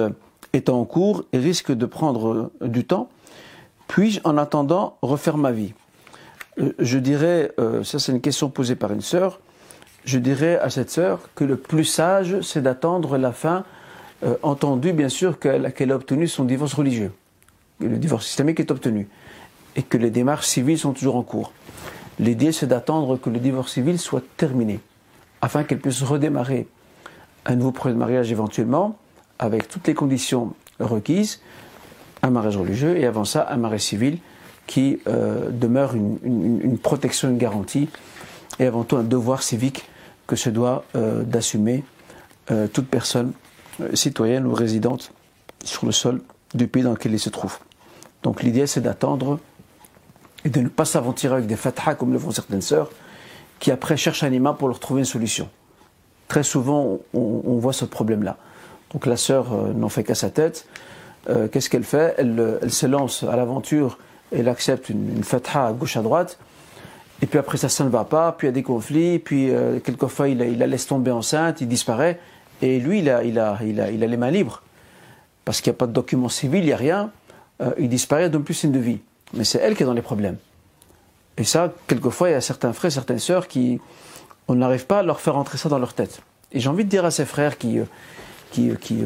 est 0.53 0.69
en 0.69 0.85
cours 0.85 1.23
et 1.33 1.39
risque 1.39 1.71
de 1.71 1.85
prendre 1.85 2.51
euh, 2.61 2.67
du 2.67 2.85
temps. 2.85 3.09
Puis-je, 3.87 4.19
en 4.23 4.37
attendant, 4.37 4.97
refaire 5.01 5.37
ma 5.37 5.51
vie? 5.51 5.73
Je 6.77 6.97
dirais, 6.97 7.51
ça 7.83 7.99
c'est 7.99 8.11
une 8.11 8.21
question 8.21 8.49
posée 8.49 8.75
par 8.75 8.91
une 8.91 9.01
sœur, 9.01 9.39
je 10.05 10.19
dirais 10.19 10.59
à 10.59 10.69
cette 10.69 10.89
sœur 10.89 11.29
que 11.35 11.43
le 11.43 11.55
plus 11.55 11.85
sage, 11.85 12.41
c'est 12.41 12.61
d'attendre 12.61 13.17
la 13.17 13.31
fin, 13.31 13.63
entendu 14.41 14.91
bien 14.91 15.09
sûr 15.09 15.39
qu'elle 15.39 15.91
a 15.91 15.95
obtenu 15.95 16.27
son 16.27 16.43
divorce 16.43 16.73
religieux. 16.73 17.11
Le 17.79 17.97
divorce 17.97 18.25
systémique 18.25 18.59
est 18.59 18.71
obtenu. 18.71 19.07
Et 19.75 19.83
que 19.83 19.97
les 19.97 20.09
démarches 20.09 20.47
civiles 20.47 20.77
sont 20.77 20.91
toujours 20.91 21.15
en 21.15 21.23
cours. 21.23 21.53
L'idée, 22.19 22.51
c'est 22.51 22.67
d'attendre 22.67 23.17
que 23.17 23.29
le 23.29 23.39
divorce 23.39 23.71
civil 23.71 23.97
soit 23.97 24.23
terminé, 24.35 24.81
afin 25.41 25.63
qu'elle 25.63 25.79
puisse 25.79 26.01
redémarrer 26.01 26.67
un 27.45 27.55
nouveau 27.55 27.71
projet 27.71 27.93
de 27.93 27.99
mariage 27.99 28.31
éventuellement, 28.31 28.97
avec 29.37 29.69
toutes 29.69 29.87
les 29.87 29.93
conditions 29.93 30.53
requises, 30.81 31.39
un 32.21 32.31
mariage 32.31 32.57
religieux, 32.57 32.97
et 32.97 33.05
avant 33.05 33.23
ça, 33.23 33.47
un 33.49 33.57
mariage 33.57 33.81
civil 33.81 34.17
qui 34.69 34.99
euh, 35.07 35.49
demeure 35.49 35.95
une, 35.95 36.77
protection, 36.77 37.27
une 37.27 37.39
garantie, 37.39 37.89
et 38.59 38.67
avant 38.67 38.83
tout 38.83 38.97
un 38.97 39.03
devoir 39.03 39.41
civique 39.41 39.89
que 40.27 40.35
se 40.35 40.51
doit 40.51 40.85
euh, 40.95 41.23
d'assumer 41.23 41.83
euh, 42.51 42.67
toute 42.67 42.87
personne 42.87 43.33
citoyenne 43.95 44.45
ou 44.45 44.53
résidente 44.53 45.11
sur 45.65 45.87
le 45.87 45.91
sol 45.91 46.21
du 46.53 46.67
pays 46.67 46.83
dans 46.83 46.91
lequel 46.91 47.13
il 47.13 47.19
se 47.19 47.31
trouve. 47.31 47.57
Donc 48.21 48.43
l'idée 48.43 48.67
c'est 48.67 48.81
d'attendre 48.81 49.39
et 50.45 50.49
de 50.49 50.61
ne 50.61 50.67
pas 50.67 50.85
s'aventurer 50.85 51.37
avec 51.37 51.47
des 51.47 51.55
fatahs 51.55 51.95
comme 51.95 52.13
le 52.13 52.19
font 52.19 52.29
certaines 52.29 52.61
sœurs 52.61 52.91
qui 53.59 53.71
après 53.71 53.97
cherchent 53.97 54.21
un 54.21 54.31
imam 54.31 54.55
pour 54.55 54.67
leur 54.67 54.79
trouver 54.79 54.99
une 54.99 55.05
solution. 55.05 55.49
Très 56.27 56.43
souvent 56.43 56.99
on, 57.15 57.57
voit 57.57 57.73
ce 57.73 57.85
problème-là. 57.85 58.37
Donc 58.93 59.07
la 59.07 59.17
sœur 59.17 59.51
n'en 59.73 59.89
fait 59.89 60.03
qu'à 60.03 60.15
sa 60.15 60.29
tête. 60.29 60.67
Qu'est-ce 61.51 61.69
qu'elle 61.69 61.83
fait? 61.83 62.15
Elle, 62.17 62.71
se 62.71 62.85
lance 62.85 63.23
à 63.23 63.35
l'aventure 63.35 63.97
elle 64.31 64.47
accepte 64.47 64.89
une, 64.89 65.17
une 65.17 65.23
fatha 65.23 65.67
à 65.67 65.73
gauche 65.73 65.97
à 65.97 66.01
droite. 66.01 66.37
Et 67.21 67.25
puis 67.25 67.37
après 67.37 67.57
ça, 67.57 67.67
ça 67.69 67.83
ne 67.83 67.89
va 67.89 68.05
pas, 68.05 68.31
puis 68.31 68.47
il 68.47 68.49
y 68.49 68.51
a 68.51 68.53
des 68.53 68.63
conflits, 68.63 69.19
puis 69.19 69.49
euh, 69.49 69.79
quelquefois 69.79 70.29
il, 70.29 70.37
la 70.37 70.67
laisse 70.67 70.87
tomber 70.87 71.11
enceinte, 71.11 71.59
il 71.61 71.67
disparaît, 71.67 72.19
et 72.61 72.79
lui 72.79 72.99
il 72.99 73.09
a, 73.09 73.23
il 73.23 73.37
a, 73.39 73.59
il 73.63 73.81
a, 73.81 73.91
il 73.91 74.03
a 74.03 74.07
les 74.07 74.17
mains 74.17 74.31
libres. 74.31 74.61
Parce 75.43 75.61
qu'il 75.61 75.71
n'y 75.71 75.75
a 75.75 75.79
pas 75.79 75.87
de 75.87 75.93
document 75.93 76.29
civil, 76.29 76.59
il 76.59 76.67
n'y 76.67 76.73
a 76.73 76.77
rien. 76.77 77.11
Euh, 77.61 77.71
il 77.77 77.89
disparaît, 77.89 78.29
donne 78.29 78.43
plus 78.43 78.53
signe 78.53 78.71
de 78.71 78.79
vie. 78.79 78.99
Mais 79.33 79.43
c'est 79.43 79.59
elle 79.59 79.75
qui 79.75 79.83
est 79.83 79.85
dans 79.85 79.93
les 79.93 80.01
problèmes. 80.01 80.37
Et 81.37 81.43
ça, 81.43 81.73
quelquefois, 81.87 82.29
il 82.29 82.33
y 82.33 82.35
a 82.35 82.41
certains 82.41 82.71
frères, 82.73 82.91
certaines 82.91 83.19
sœurs 83.19 83.47
qui, 83.47 83.79
on 84.47 84.55
n'arrive 84.55 84.85
pas 84.85 84.99
à 84.99 85.03
leur 85.03 85.19
faire 85.19 85.37
entrer 85.37 85.57
ça 85.57 85.67
dans 85.67 85.79
leur 85.79 85.93
tête. 85.93 86.21
Et 86.51 86.59
j'ai 86.59 86.69
envie 86.69 86.85
de 86.85 86.89
dire 86.89 87.03
à 87.03 87.11
ces 87.11 87.25
frères 87.25 87.57
qui, 87.57 87.79
euh, 87.79 87.83
qui, 88.51 88.69
euh, 88.69 88.75
qui, 88.75 89.03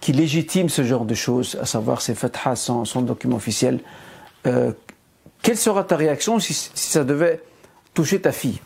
qui 0.00 0.12
légitiment 0.12 0.68
ce 0.68 0.82
genre 0.82 1.04
de 1.04 1.14
choses, 1.14 1.58
à 1.60 1.66
savoir 1.66 2.00
ces 2.00 2.14
fathas 2.14 2.56
sans, 2.56 2.84
sans 2.84 3.02
document 3.02 3.36
officiel, 3.36 3.80
quelle 4.44 5.56
sera 5.56 5.84
ta 5.84 5.96
réaction 5.96 6.38
si, 6.38 6.54
ça 6.54 7.04
devait 7.04 7.42
toucher 7.94 8.20
ta 8.20 8.32
fille? 8.32 8.60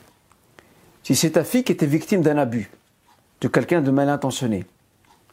Si 1.02 1.14
c'est 1.14 1.30
ta 1.30 1.44
fille 1.44 1.64
qui 1.64 1.72
était 1.72 1.86
victime 1.86 2.20
d'un 2.20 2.36
abus, 2.36 2.70
de 3.40 3.48
quelqu'un 3.48 3.80
de 3.80 3.90
mal 3.90 4.08
intentionné, 4.08 4.66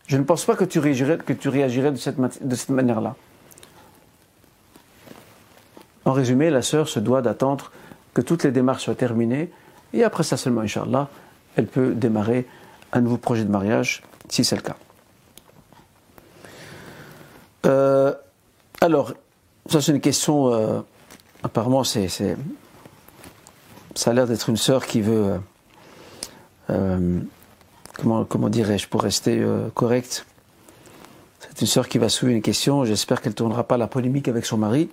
je 0.08 0.18
ne 0.18 0.24
pense 0.24 0.46
pas 0.46 0.56
que 0.56 0.64
tu 0.64 0.80
réagirais, 0.80 1.18
de 1.18 2.56
cette 2.56 2.70
manière-là. 2.70 3.16
En 6.06 6.12
résumé, 6.12 6.52
la 6.52 6.62
sœur 6.62 6.88
se 6.88 7.00
doit 7.00 7.24
d'attendre 7.24 7.72
que 8.14 8.22
toutes 8.22 8.44
les 8.44 8.52
démarches 8.52 8.84
soient 8.86 8.96
terminées 8.96 9.50
et 9.94 10.04
après 10.04 10.24
ça 10.24 10.38
seulement, 10.38 10.62
Inch'Allah, 10.62 11.10
elle 11.56 11.68
peut 11.68 11.94
démarrer 11.94 12.46
un 12.94 13.02
nouveau 13.02 13.18
projet 13.18 13.44
de 13.44 13.50
mariage 13.50 14.04
si 14.30 14.44
c'est 14.44 14.56
le 14.56 14.62
cas. 14.62 14.76
Euh, 17.66 18.14
alors, 18.82 19.14
ça 19.68 19.82
c'est 19.82 19.92
une 19.92 20.02
question, 20.02 20.54
euh, 20.54 20.82
apparemment 21.44 21.84
c'est, 21.84 22.08
ça 23.96 24.12
a 24.12 24.14
l'air 24.14 24.28
d'être 24.28 24.50
une 24.50 24.58
sœur 24.58 24.86
qui 24.86 25.02
veut, 25.02 25.40
euh, 26.70 27.20
comment, 27.98 28.26
comment 28.26 28.50
dirais-je, 28.50 28.88
pour 28.88 29.02
rester 29.02 29.46
correct, 29.74 30.26
c'est 31.40 31.62
une 31.62 31.68
sœur 31.68 31.88
qui 31.88 31.98
va 31.98 32.10
soulever 32.10 32.36
une 32.36 32.42
question, 32.42 32.86
j'espère 32.86 33.22
qu'elle 33.22 33.32
ne 33.32 33.38
tournera 33.38 33.64
pas 33.64 33.78
la 33.78 33.88
polémique 33.88 34.28
avec 34.28 34.46
son 34.46 34.58
mari. 34.58 34.90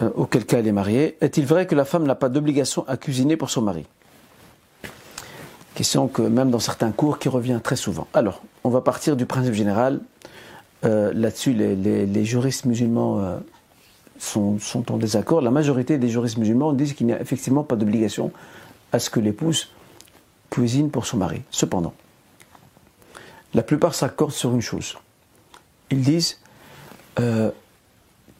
Euh, 0.00 0.10
auquel 0.14 0.46
cas 0.46 0.58
elle 0.58 0.66
est 0.66 0.72
mariée, 0.72 1.18
est-il 1.20 1.44
vrai 1.44 1.66
que 1.66 1.74
la 1.74 1.84
femme 1.84 2.04
n'a 2.04 2.14
pas 2.14 2.30
d'obligation 2.30 2.84
à 2.88 2.96
cuisiner 2.96 3.36
pour 3.36 3.50
son 3.50 3.60
mari? 3.60 3.84
Question 5.74 6.08
que 6.08 6.22
même 6.22 6.50
dans 6.50 6.58
certains 6.58 6.92
cours 6.92 7.18
qui 7.18 7.28
revient 7.28 7.60
très 7.62 7.76
souvent. 7.76 8.06
Alors, 8.14 8.42
on 8.64 8.70
va 8.70 8.80
partir 8.80 9.16
du 9.16 9.26
principe 9.26 9.52
général. 9.52 10.00
Euh, 10.84 11.12
là-dessus, 11.14 11.52
les, 11.52 12.24
juristes 12.24 12.64
musulmans 12.64 13.20
euh, 13.20 13.38
sont, 14.18 14.58
en 14.90 14.96
désaccord. 14.96 15.40
La 15.40 15.50
majorité 15.50 15.98
des 15.98 16.08
juristes 16.08 16.38
musulmans 16.38 16.72
disent 16.72 16.94
qu'il 16.94 17.06
n'y 17.06 17.12
a 17.12 17.20
effectivement 17.20 17.62
pas 17.62 17.76
d'obligation 17.76 18.32
à 18.90 18.98
ce 18.98 19.10
que 19.10 19.20
l'épouse 19.20 19.70
cuisine 20.50 20.90
pour 20.90 21.06
son 21.06 21.18
mari. 21.18 21.42
Cependant, 21.50 21.94
la 23.54 23.62
plupart 23.62 23.94
s'accordent 23.94 24.32
sur 24.32 24.52
une 24.54 24.60
chose. 24.60 24.96
Ils 25.90 26.02
disent 26.02 26.38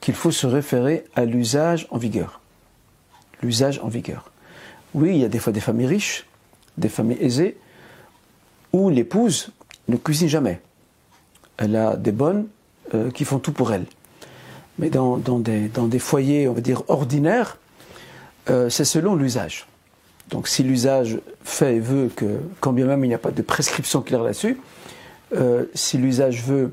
qu'il 0.01 0.15
faut 0.15 0.31
se 0.31 0.47
référer 0.47 1.05
à 1.15 1.25
l'usage 1.25 1.87
en 1.91 1.99
vigueur. 1.99 2.41
L'usage 3.43 3.79
en 3.83 3.89
vigueur. 3.89 4.31
Oui, 4.95 5.11
il 5.11 5.19
y 5.19 5.25
a 5.25 5.29
des 5.29 5.39
fois 5.39 5.53
des 5.53 5.61
familles 5.61 5.87
riches, 5.87 6.27
des 6.77 6.89
familles 6.89 7.19
aisées, 7.21 7.57
où 8.73 8.91
l'épouse 8.91 9.51
ne 9.89 9.97
cuisine 9.97 10.29
jamais. 10.29 10.61
Elle 11.57 11.77
a 11.77 11.97
des 11.97 12.13
bonnes 12.13 12.47
euh, 12.95 13.11
qui 13.11 13.25
font 13.25 13.39
tout 13.39 13.53
pour 13.53 13.73
elle. 13.73 13.87
Mais 14.79 14.91
dans, 14.91 15.19
des, 15.19 15.99
foyers, 15.99 16.49
on 16.49 16.53
va 16.53 16.61
dire, 16.61 16.83
ordinaires, 16.89 17.59
euh, 18.51 18.69
c'est 18.69 18.85
selon 18.85 19.15
l'usage. 19.15 19.67
Donc 20.31 20.49
si 20.49 20.63
l'usage 20.63 21.19
fait 21.45 21.77
et 21.77 21.81
veut 21.81 22.11
que, 22.15 22.41
quand 22.61 22.73
bien 22.73 22.87
même 22.87 23.05
il 23.05 23.09
n'y 23.09 23.15
a 23.15 23.19
pas 23.19 23.31
de 23.31 23.43
prescription 23.43 24.03
claire 24.03 24.23
là-dessus, 24.23 24.61
euh, 25.35 25.67
si 25.75 25.99
l'usage 25.99 26.43
veut 26.43 26.73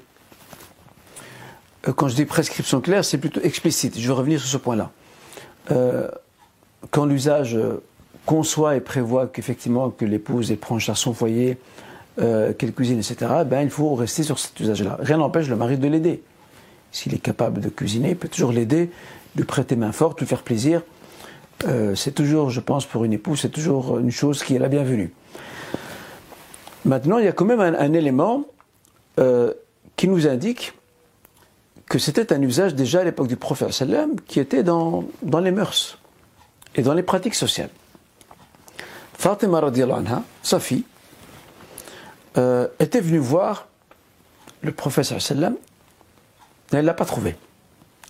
quand 1.95 2.09
je 2.09 2.15
dis 2.15 2.25
prescription 2.25 2.81
claire, 2.81 3.05
c'est 3.05 3.17
plutôt 3.17 3.39
explicite. 3.41 3.97
Je 3.97 4.05
vais 4.05 4.13
revenir 4.13 4.39
sur 4.41 4.49
ce 4.49 4.57
point-là. 4.57 4.91
Quand 6.91 7.05
l'usage 7.05 7.57
conçoit 8.25 8.75
et 8.75 8.81
prévoit 8.81 9.27
qu'effectivement 9.27 9.89
que 9.89 10.03
l'épouse 10.03 10.51
est 10.51 10.71
en 10.71 10.77
charge 10.77 10.99
son 10.99 11.13
foyer, 11.13 11.57
qu'elle 12.19 12.73
cuisine, 12.73 12.99
etc., 12.99 13.31
ben, 13.45 13.61
il 13.61 13.69
faut 13.69 13.95
rester 13.95 14.23
sur 14.23 14.39
cet 14.39 14.59
usage-là. 14.59 14.97
Rien 14.99 15.17
n'empêche 15.17 15.47
le 15.47 15.55
mari 15.55 15.77
de 15.77 15.87
l'aider. 15.87 16.21
S'il 16.91 17.13
est 17.13 17.19
capable 17.19 17.61
de 17.61 17.69
cuisiner, 17.69 18.09
il 18.09 18.17
peut 18.17 18.27
toujours 18.27 18.51
l'aider, 18.51 18.89
lui 19.35 19.45
prêter 19.45 19.75
main 19.75 19.91
forte, 19.91 20.19
lui 20.19 20.27
faire 20.27 20.43
plaisir. 20.43 20.81
c'est 21.95 22.13
toujours, 22.13 22.49
je 22.49 22.59
pense, 22.59 22.85
pour 22.85 23.05
une 23.05 23.13
épouse, 23.13 23.41
c'est 23.41 23.49
toujours 23.49 23.99
une 23.99 24.11
chose 24.11 24.43
qui 24.43 24.55
est 24.55 24.59
la 24.59 24.69
bienvenue. 24.69 25.13
Maintenant, 26.85 27.19
il 27.19 27.25
y 27.25 27.27
a 27.27 27.31
quand 27.31 27.45
même 27.45 27.61
un, 27.61 27.93
élément 27.93 28.45
qui 29.95 30.07
nous 30.07 30.27
indique 30.27 30.73
que 31.89 31.99
c'était 31.99 32.31
un 32.31 32.41
usage 32.41 32.75
déjà 32.75 33.01
à 33.01 33.03
l'époque 33.03 33.27
du 33.27 33.35
prophète 33.35 33.73
sallam 33.73 34.15
qui 34.27 34.39
était 34.39 34.63
dans, 34.63 35.03
dans 35.23 35.39
les 35.39 35.51
mœurs 35.51 35.97
et 36.75 36.83
dans 36.83 36.93
les 36.93 37.03
pratiques 37.03 37.35
sociales. 37.35 37.71
Fatima 39.17 39.61
sa 40.43 40.59
fille, 40.59 40.83
euh, 42.37 42.67
était 42.79 43.01
venue 43.01 43.17
voir 43.17 43.67
le 44.61 44.71
prophète 44.71 45.05
sallam 45.05 45.55
elle 46.71 46.81
ne 46.81 46.85
l'a 46.85 46.93
pas 46.93 47.05
trouvé. 47.05 47.35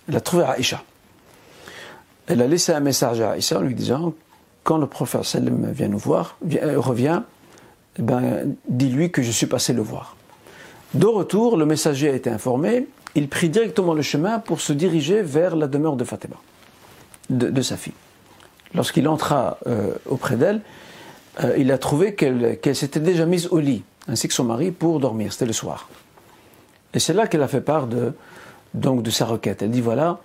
Elle 0.08 0.16
a 0.16 0.20
trouvé 0.20 0.44
Aïcha. 0.44 0.82
Elle 2.26 2.42
a 2.42 2.46
laissé 2.46 2.72
un 2.72 2.80
message 2.80 3.20
à 3.20 3.32
Aïcha 3.32 3.58
en 3.58 3.62
lui 3.62 3.74
disant 3.74 4.12
quand 4.64 4.76
le 4.76 4.86
prophète 4.86 5.24
sallam 5.24 5.70
vient 5.72 5.88
nous 5.88 5.98
voir, 5.98 6.36
euh, 6.54 6.78
revient, 6.78 7.22
eh 7.98 8.02
ben, 8.02 8.54
dis-lui 8.68 9.10
que 9.10 9.22
je 9.22 9.30
suis 9.30 9.46
passé 9.46 9.72
le 9.72 9.82
voir. 9.82 10.16
De 10.92 11.06
retour, 11.06 11.56
le 11.56 11.64
messager 11.64 12.10
a 12.10 12.14
été 12.14 12.28
informé 12.28 12.86
il 13.14 13.28
prit 13.28 13.48
directement 13.48 13.94
le 13.94 14.02
chemin 14.02 14.38
pour 14.38 14.60
se 14.60 14.72
diriger 14.72 15.22
vers 15.22 15.56
la 15.56 15.66
demeure 15.66 15.96
de 15.96 16.04
Fatima, 16.04 16.36
de, 17.28 17.62
sa 17.62 17.76
fille. 17.76 17.94
Lorsqu'il 18.74 19.08
entra 19.08 19.58
euh, 19.66 19.94
auprès 20.06 20.36
d'elle, 20.36 20.60
il 21.56 21.72
a 21.72 21.78
trouvé 21.78 22.14
qu'elle 22.14 22.76
s'était 22.76 23.00
déjà 23.00 23.24
mise 23.24 23.48
au 23.48 23.58
lit, 23.58 23.82
ainsi 24.10 24.28
que 24.28 24.34
son 24.34 24.44
mari, 24.44 24.72
pour 24.72 25.00
dormir. 25.00 25.32
C'était 25.32 25.46
le 25.46 25.52
soir. 25.52 25.88
Et 26.92 26.98
c'est 26.98 27.14
là 27.14 27.26
qu'elle 27.26 27.42
a 27.42 27.48
fait 27.48 27.60
part 27.60 27.86
de, 27.86 28.12
donc, 28.74 29.02
de 29.02 29.10
sa 29.10 29.24
requête. 29.24 29.62
Elle 29.62 29.70
dit 29.70 29.80
voilà, 29.80 30.18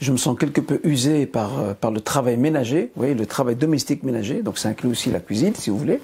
je 0.00 0.10
me 0.10 0.16
sens 0.16 0.36
quelque 0.36 0.60
peu 0.60 0.80
usée 0.82 1.26
par, 1.26 1.60
euh, 1.60 1.74
par 1.74 1.92
le 1.92 2.00
travail 2.00 2.36
ménager, 2.36 2.90
vous 2.94 3.02
voyez, 3.02 3.14
le 3.14 3.26
travail 3.26 3.54
domestique 3.54 4.02
ménager, 4.02 4.42
donc 4.42 4.58
ça 4.58 4.68
inclut 4.68 4.90
aussi 4.90 5.10
la 5.10 5.20
cuisine, 5.20 5.54
si 5.54 5.70
vous 5.70 5.78
voulez. 5.78 6.00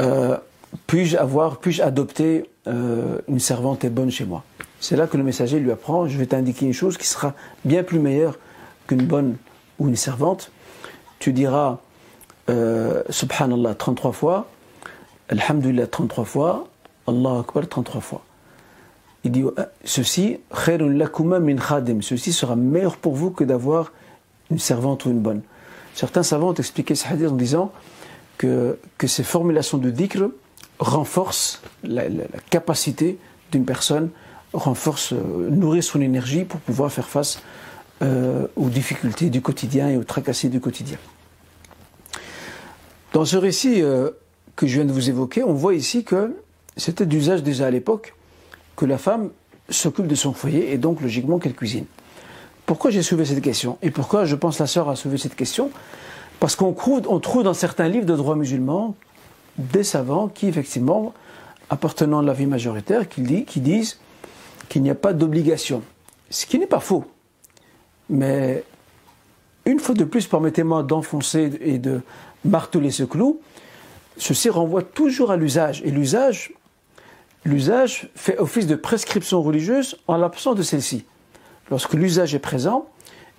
euh, 0.00 0.36
puis-je 0.86 1.16
avoir, 1.16 1.56
puis-je 1.56 1.82
adopter 1.82 2.48
euh, 2.68 3.18
une 3.28 3.40
servante 3.40 3.84
et 3.84 3.88
bonne 3.88 4.10
chez 4.10 4.24
moi? 4.24 4.44
C'est 4.78 4.94
là 4.94 5.08
que 5.08 5.16
le 5.16 5.24
messager 5.24 5.58
lui 5.58 5.72
apprend, 5.72 6.06
je 6.06 6.16
vais 6.16 6.26
t'indiquer 6.26 6.66
une 6.66 6.74
chose 6.74 6.96
qui 6.96 7.08
sera 7.08 7.34
bien 7.64 7.82
plus 7.82 7.98
meilleure 7.98 8.38
qu'une 8.86 9.02
bonne 9.02 9.36
ou 9.80 9.88
une 9.88 9.96
servante. 9.96 10.52
Tu 11.18 11.32
diras 11.32 11.78
Subhanallah 13.10 13.74
33 13.74 14.12
fois, 14.12 14.46
Alhamdulillah 15.28 15.86
33 15.86 16.24
fois, 16.24 16.68
Allah 17.06 17.40
Akbar 17.40 17.68
33 17.68 18.00
fois. 18.00 18.22
Il 19.24 19.32
dit 19.32 19.44
ceci, 19.84 20.38
min 20.68 21.56
khadim, 21.56 22.00
ceci 22.00 22.32
sera 22.32 22.54
meilleur 22.54 22.96
pour 22.96 23.14
vous 23.14 23.30
que 23.30 23.42
d'avoir 23.42 23.92
une 24.50 24.60
servante 24.60 25.04
ou 25.04 25.10
une 25.10 25.20
bonne. 25.20 25.42
Certains 25.94 26.22
savants 26.22 26.50
ont 26.50 26.54
expliqué 26.54 26.94
ce 26.94 27.08
hadith 27.08 27.28
en 27.28 27.34
disant 27.34 27.72
que, 28.38 28.78
que 28.98 29.06
ces 29.06 29.24
formulations 29.24 29.78
de 29.78 29.90
dhikr 29.90 30.28
renforcent 30.78 31.60
la, 31.82 32.04
capacité 32.50 33.18
d'une 33.50 33.64
personne, 33.64 34.10
renforcent, 34.52 35.12
euh, 35.14 35.48
nourrissent 35.50 35.88
son 35.88 36.00
énergie 36.00 36.44
pour 36.44 36.60
pouvoir 36.60 36.92
faire 36.92 37.08
face 37.08 37.40
euh, 38.02 38.46
aux 38.56 38.68
difficultés 38.68 39.30
du 39.30 39.40
quotidien 39.40 39.88
et 39.88 39.96
aux 39.96 40.04
tracasseries 40.04 40.50
du 40.50 40.60
quotidien. 40.60 40.98
Dans 43.12 43.24
ce 43.24 43.38
récit 43.38 43.80
euh, 43.82 44.10
que 44.56 44.66
je 44.66 44.76
viens 44.76 44.84
de 44.84 44.92
vous 44.92 45.08
évoquer, 45.08 45.44
on 45.44 45.52
voit 45.52 45.74
ici 45.74 46.02
que 46.02 46.34
c'était 46.76 47.06
d'usage 47.06 47.42
déjà 47.42 47.66
à 47.66 47.70
l'époque 47.70 48.14
que 48.74 48.84
la 48.84 48.98
femme 48.98 49.30
s'occupe 49.68 50.06
de 50.06 50.14
son 50.14 50.32
foyer 50.32 50.72
et 50.72 50.78
donc 50.78 51.00
logiquement 51.00 51.38
qu'elle 51.38 51.54
cuisine. 51.54 51.86
Pourquoi 52.66 52.90
j'ai 52.90 53.02
soulevé 53.02 53.24
cette 53.24 53.42
question? 53.42 53.78
Et 53.82 53.90
pourquoi 53.90 54.24
je 54.24 54.34
pense 54.34 54.58
la 54.58 54.66
sœur 54.66 54.88
a 54.88 54.96
soulevé 54.96 55.18
cette 55.18 55.36
question? 55.36 55.70
Parce 56.40 56.56
qu'on 56.56 56.72
trouve, 56.72 57.42
dans 57.42 57.54
certains 57.54 57.88
livres 57.88 58.06
de 58.06 58.16
droit 58.16 58.34
musulman 58.34 58.94
des 59.56 59.84
savants 59.84 60.28
qui, 60.28 60.48
effectivement, 60.48 61.14
appartenant 61.70 62.18
à 62.18 62.22
la 62.22 62.32
vie 62.32 62.46
majoritaire, 62.46 63.08
qui, 63.08 63.22
disent 63.22 63.98
qu'il 64.68 64.82
n'y 64.82 64.90
a 64.90 64.94
pas 64.94 65.12
d'obligation. 65.12 65.82
Ce 66.28 66.44
qui 66.44 66.58
n'est 66.58 66.66
pas 66.66 66.80
faux. 66.80 67.04
Mais 68.10 68.64
une 69.64 69.78
fois 69.78 69.94
de 69.94 70.04
plus, 70.04 70.26
permettez-moi 70.26 70.82
d'enfoncer 70.82 71.52
et 71.60 71.78
de 71.78 72.00
marteler 72.44 72.90
ce 72.90 73.04
clou, 73.04 73.40
ceci 74.16 74.50
renvoie 74.50 74.82
toujours 74.82 75.30
à 75.30 75.36
l'usage. 75.36 75.82
Et 75.84 75.90
l'usage, 75.90 76.52
l'usage 77.44 78.08
fait 78.14 78.38
office 78.38 78.66
de 78.66 78.74
prescription 78.74 79.42
religieuse 79.42 79.96
en 80.06 80.16
l'absence 80.16 80.56
de 80.56 80.62
celle-ci 80.62 81.04
lorsque 81.70 81.94
l'usage 81.94 82.34
est 82.34 82.40
présent 82.40 82.86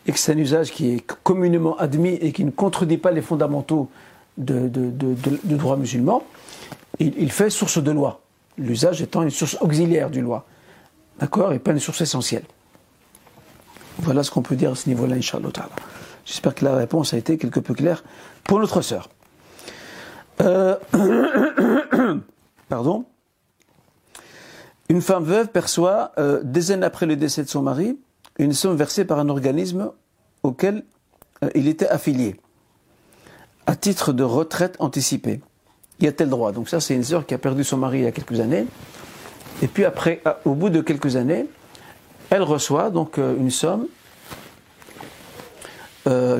et 0.06 0.12
que 0.12 0.20
c'est 0.20 0.34
un 0.34 0.38
usage 0.38 0.72
qui 0.72 0.94
est 0.94 1.06
communément 1.24 1.78
admis 1.78 2.16
et 2.16 2.32
qui 2.32 2.46
ne 2.46 2.52
contredit 2.52 2.98
pas 2.98 3.12
les 3.12 3.22
fondamentaux 3.22 3.90
de, 4.38 4.70
droit 5.44 5.78
musulman, 5.78 6.24
il, 7.00 7.32
fait 7.32 7.50
source 7.50 7.82
de 7.82 7.92
loi. 7.92 8.22
L'usage 8.58 9.02
étant 9.02 9.24
une 9.24 9.30
source 9.30 9.58
auxiliaire 9.60 10.10
du 10.10 10.22
loi. 10.22 10.46
D'accord? 11.20 11.54
Et 11.54 11.60
pas 11.60 11.72
une 11.72 11.80
source 11.80 12.02
essentielle. 12.02 12.44
Voilà 14.00 14.24
ce 14.24 14.32
qu'on 14.32 14.44
peut 14.44 14.56
dire 14.56 14.72
à 14.72 14.76
ce 14.76 14.88
niveau-là, 14.88 15.16
Inch'Allah. 15.16 15.50
J'espère 16.26 16.54
que 16.54 16.66
la 16.66 16.76
réponse 16.76 17.14
a 17.14 17.18
été 17.18 17.38
quelque 17.38 17.60
peu 17.60 17.74
claire 17.74 18.04
pour 18.44 18.60
notre 18.60 18.82
sœur. 18.82 19.10
Euh, 20.42 20.76
pardon. 22.70 23.06
Une 24.90 25.02
femme 25.02 25.24
veuve 25.24 25.50
perçoit, 25.50 26.12
euh, 26.18 26.42
des 26.44 26.72
années 26.72 26.86
après 26.86 27.06
le 27.06 27.16
décès 27.16 27.44
de 27.44 27.50
son 27.50 27.62
mari, 27.62 28.00
une 28.40 28.54
somme 28.54 28.76
versée 28.76 29.06
par 29.06 29.20
un 29.20 29.30
organisme 29.30 29.92
auquel 30.44 30.84
euh, 31.44 31.50
il 31.56 31.68
était 31.68 31.88
affilié, 31.88 32.40
à 33.66 33.76
titre 33.76 34.14
de 34.14 34.24
retraite 34.24 34.76
anticipée. 34.80 35.42
Y 36.00 36.08
a-t-elle 36.08 36.30
droit? 36.30 36.52
Donc 36.52 36.70
ça, 36.70 36.80
c'est 36.80 36.96
une 36.96 37.04
sœur 37.04 37.26
qui 37.26 37.34
a 37.34 37.38
perdu 37.38 37.64
son 37.64 37.78
mari 37.78 38.00
il 38.00 38.04
y 38.04 38.08
a 38.08 38.12
quelques 38.12 38.40
années. 38.40 38.66
Et 39.62 39.68
puis 39.68 39.84
après, 39.84 40.22
au 40.46 40.54
bout 40.54 40.70
de 40.70 40.82
quelques 40.82 41.16
années, 41.16 41.48
elle 42.30 42.44
reçoit 42.44 42.92
donc 42.92 43.18
une 43.18 43.50
somme 43.50 43.88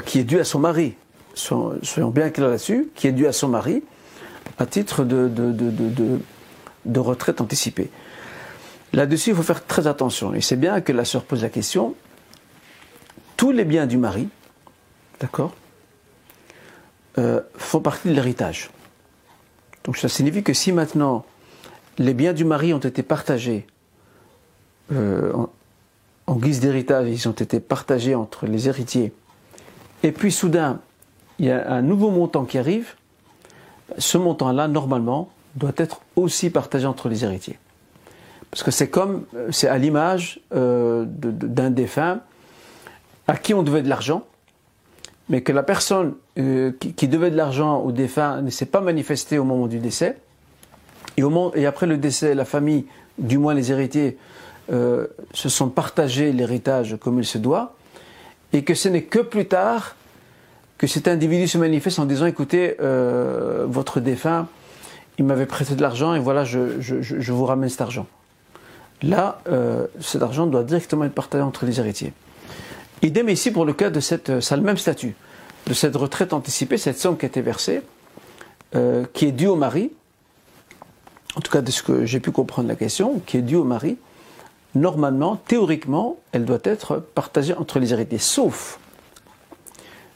qui 0.06 0.20
est 0.20 0.24
due 0.24 0.40
à 0.40 0.44
son 0.44 0.60
mari. 0.60 0.96
Soyons 1.38 2.10
bien 2.10 2.30
clairs 2.30 2.50
là-dessus, 2.50 2.90
qui 2.96 3.08
est 3.08 3.12
due 3.12 3.28
à 3.28 3.34
son 3.34 3.48
mari 3.48 3.84
à 4.58 4.66
titre 4.66 5.04
de, 5.04 5.30
de 6.86 7.00
retraite 7.00 7.42
anticipée. 7.42 7.90
Là-dessus, 8.94 9.32
il 9.32 9.36
faut 9.36 9.44
faire 9.44 9.66
très 9.66 9.88
attention. 9.88 10.34
Et 10.34 10.42
c'est 10.42 10.56
bien 10.56 10.82
que 10.82 10.92
la 10.92 11.06
sœur 11.06 11.24
pose 11.24 11.44
la 11.44 11.50
question. 11.50 11.96
Tous 13.36 13.52
les 13.52 13.66
biens 13.66 13.86
du 13.86 13.98
mari, 13.98 14.30
d'accord, 15.20 15.54
euh, 17.18 17.42
font 17.56 17.82
partie 17.82 18.08
de 18.10 18.14
l'héritage. 18.14 18.70
Donc 19.84 19.98
ça 19.98 20.10
signifie 20.10 20.44
que 20.44 20.54
si 20.54 20.72
maintenant 20.72 21.26
les 21.98 22.14
biens 22.14 22.34
du 22.34 22.46
mari 22.46 22.74
ont 22.74 22.80
été 22.80 23.04
partagés 23.04 23.66
euh, 24.92 25.34
en, 26.28 26.36
guise 26.36 26.60
d'héritage, 26.60 27.08
ils 27.10 27.28
ont 27.28 27.34
été 27.34 27.60
partagés 27.60 28.16
entre 28.16 28.46
les 28.46 28.68
héritiers, 28.68 29.14
et 30.04 30.12
puis 30.12 30.32
soudain, 30.32 30.80
il 31.40 31.46
y 31.46 31.52
a 31.52 31.72
un 31.72 31.82
nouveau 31.82 32.10
montant 32.10 32.46
qui 32.46 32.58
arrive, 32.58 32.96
ce 33.98 34.18
montant-là, 34.18 34.68
normalement, 34.68 35.30
doit 35.56 35.74
être 35.78 36.02
aussi 36.16 36.50
partagé 36.50 36.86
entre 36.86 37.10
les 37.10 37.24
héritiers. 37.24 37.58
Parce 38.52 38.64
que 38.64 38.72
c'est 38.72 38.90
comme, 38.90 39.26
c'est 39.52 39.68
à 39.68 39.78
l'image 39.78 40.40
euh, 40.54 41.06
d'un 41.08 41.70
défunt 41.70 42.22
à 43.28 43.36
qui 43.36 43.54
on 43.54 43.64
devait 43.64 43.82
de 43.82 43.90
l'argent, 43.90 44.24
mais 45.30 45.42
que 45.42 45.52
la 45.52 45.64
personne 45.64 46.14
euh, 46.40 46.72
qui, 46.72 47.08
devait 47.08 47.32
de 47.32 47.36
l'argent 47.36 47.80
au 47.80 47.92
défunt 47.92 48.42
ne 48.42 48.50
s'est 48.50 48.66
pas 48.66 48.80
manifestée 48.80 49.38
au 49.38 49.44
moment 49.44 49.68
du 49.68 49.80
décès, 49.80 50.18
et, 51.18 51.66
après 51.66 51.88
le 51.88 51.98
décès, 51.98 52.36
la 52.36 52.46
famille, 52.46 52.86
du 53.18 53.38
moins 53.38 53.54
les 53.54 53.72
héritiers, 53.72 54.18
euh, 54.72 55.08
se 55.34 55.50
sont 55.50 55.70
partagés 55.70 56.32
l'héritage 56.32 56.98
comme 57.02 57.20
il 57.20 57.26
se 57.26 57.38
doit, 57.38 57.76
et 58.54 58.64
que 58.64 58.76
ce 58.76 58.88
n'est 58.88 59.04
que 59.04 59.20
plus 59.20 59.48
tard 59.48 59.96
que 60.78 60.88
cet 60.88 61.08
individu 61.08 61.48
se 61.48 61.58
manifeste 61.58 62.00
en 62.00 62.06
disant 62.06 62.26
écoutez, 62.26 62.76
votre 62.80 64.00
défunt, 64.00 64.48
il 65.18 65.26
m'avait 65.26 65.46
prêté 65.46 65.76
de 65.76 65.82
l'argent 65.82 66.14
et 66.14 66.20
voilà, 66.20 66.44
je 66.46 67.32
vous 67.32 67.46
ramène 67.46 67.70
cet 67.70 67.82
argent. 67.82 68.08
Là, 69.04 69.42
euh, 69.48 69.88
cet 70.00 70.24
argent 70.24 70.48
doit 70.48 70.64
directement 70.64 71.06
être 71.06 71.14
partagé 71.14 71.44
entre 71.44 71.66
les 71.66 71.80
héritiers. 71.80 72.14
Idem 73.04 73.30
ici 73.30 73.52
pour 73.52 73.66
le 73.66 73.74
cas 73.74 73.90
de 73.90 74.00
cette, 74.00 74.40
ça 74.40 74.56
le 74.56 74.64
même 74.64 74.78
statut, 74.78 75.16
de 75.68 75.74
cette 75.74 75.96
retraite 75.96 76.34
anticipée, 76.34 76.78
cette 76.78 76.98
somme 76.98 77.18
qui 77.18 77.26
a 77.26 77.28
été 77.28 77.42
versée, 77.42 77.82
euh, 78.76 79.06
qui 79.14 79.26
est 79.26 79.32
due 79.32 79.48
au 79.48 79.56
mari, 79.56 79.92
en 81.36 81.42
tout 81.42 81.52
cas 81.52 81.62
de 81.62 81.70
ce 81.70 81.84
que 81.84 82.06
j'ai 82.06 82.20
pu 82.20 82.32
comprendre 82.32 82.68
la 82.68 82.76
question, 82.76 83.22
qui 83.26 83.38
est 83.38 83.42
due 83.44 83.56
au 83.56 83.64
mari, 83.64 83.98
normalement, 84.74 85.36
théoriquement, 85.36 86.18
elle 86.32 86.46
doit 86.46 86.60
être 86.64 86.98
partagée 86.98 87.54
entre 87.54 87.78
les 87.78 87.94
héritiers, 87.94 88.18
sauf 88.18 88.80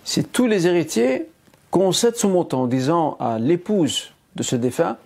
si 0.04 0.24
tous 0.24 0.48
les 0.48 0.68
héritiers 0.68 1.30
concèdent 1.70 2.16
son 2.16 2.30
montant 2.30 2.64
en 2.64 2.68
disant 2.68 3.18
à 3.20 3.40
l'épouse 3.40 4.12
de 4.36 4.44
ce 4.44 4.56
défunt, 4.56 4.98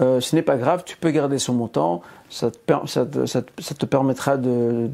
euh, 0.00 0.20
ce 0.20 0.34
n'est 0.34 0.42
pas 0.42 0.56
grave, 0.56 0.84
tu 0.84 0.96
peux 0.96 1.10
garder 1.10 1.38
son 1.38 1.54
montant, 1.54 2.02
ça 2.30 2.50
te, 2.50 3.86
permettra 3.86 4.36
de, 4.36 4.88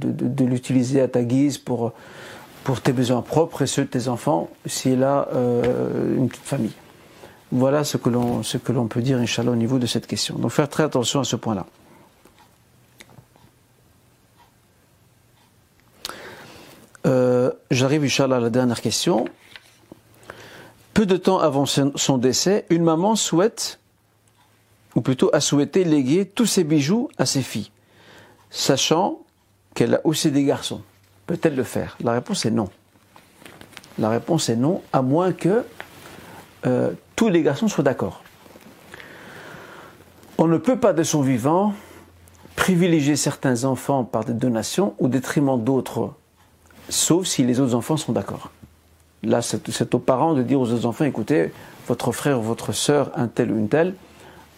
l'utiliser 0.45 1.01
à 1.01 1.09
ta 1.09 1.23
guise 1.23 1.59
pour, 1.59 1.93
tes 2.83 2.93
besoins 2.93 3.23
propres 3.23 3.63
et 3.63 3.67
ceux 3.67 3.85
de 3.85 3.89
tes 3.89 4.09
enfants, 4.09 4.51
s'il 4.67 5.03
a 5.03 5.29
euh, 5.33 6.17
une 6.17 6.29
petite 6.29 6.45
famille. 6.45 6.75
Voilà 7.51 7.83
ce 7.85 7.97
que 7.97 8.11
l'on 8.11 8.87
peut 8.89 9.01
dire, 9.01 9.19
Inch'Allah, 9.19 9.53
au 9.53 9.57
niveau 9.57 9.79
de 9.79 9.87
cette 9.87 10.07
question. 10.07 10.37
Donc 10.37 10.51
faire 10.51 10.69
très 10.69 10.83
attention 10.83 11.21
à 11.21 11.25
ce 11.25 11.37
point-là. 11.37 11.65
Euh, 17.07 17.53
j'arrive, 17.79 18.05
Inch'Allah, 18.05 18.37
à 18.37 18.41
la 18.41 18.51
dernière 18.51 18.81
question. 18.81 19.25
Peu 20.93 21.07
de 21.07 21.17
temps 21.17 21.39
avant 21.39 21.65
son 21.65 22.19
décès, 22.19 22.67
une 22.71 22.83
maman 22.83 23.17
souhaite 23.17 23.79
ou 24.95 25.01
plutôt 25.01 25.31
a 25.33 25.41
souhaité 25.41 25.85
léguer 25.85 26.27
tous 26.27 26.47
ses 26.47 26.65
bijoux 26.65 27.09
à 27.19 27.27
ses 27.27 27.43
filles, 27.43 27.71
sachant 28.51 29.21
qu'elle 29.75 29.95
a 29.95 30.01
aussi 30.05 30.33
des 30.33 30.43
garçons. 30.43 30.83
Peut-elle 31.27 31.55
le 31.55 31.63
faire? 31.63 31.97
La 32.03 32.13
réponse 32.13 32.45
est 32.47 32.51
non. 32.51 32.69
La 33.99 34.09
réponse 34.09 34.49
est 34.49 34.57
non, 34.57 34.83
à 34.93 35.03
moins 35.03 35.33
que 35.33 35.65
euh, 36.67 36.91
tous 37.15 37.29
les 37.29 37.43
garçons 37.43 37.69
soient 37.69 37.85
d'accord. 37.85 38.25
On 40.37 40.49
ne 40.49 40.59
peut 40.59 40.79
pas 40.79 40.93
de 40.93 41.03
son 41.05 41.23
vivant 41.23 41.75
privilégier 42.57 43.15
certains 43.15 43.65
enfants 43.65 44.03
par 44.03 44.25
des 44.25 44.33
donations 44.33 44.95
au 44.99 45.07
détriment 45.07 45.63
d'autres, 45.63 46.13
sauf 46.89 47.27
si 47.27 47.45
les 47.45 47.61
autres 47.61 47.75
enfants 47.75 47.97
sont 47.97 48.13
d'accord. 48.13 48.51
Là, 49.23 49.43
c'est 49.43 49.95
aux 49.95 49.99
parents 49.99 50.35
de 50.35 50.43
dire 50.43 50.61
aux 50.61 50.71
autres 50.71 50.87
enfants, 50.87 51.05
écoutez, 51.05 51.53
votre 51.89 52.13
frère 52.13 52.39
ou 52.39 52.43
votre 52.43 52.73
sœur, 52.73 53.11
un 53.17 53.27
tel 53.27 53.51
ou 53.51 53.59
une 53.59 53.69
telle, 53.69 53.95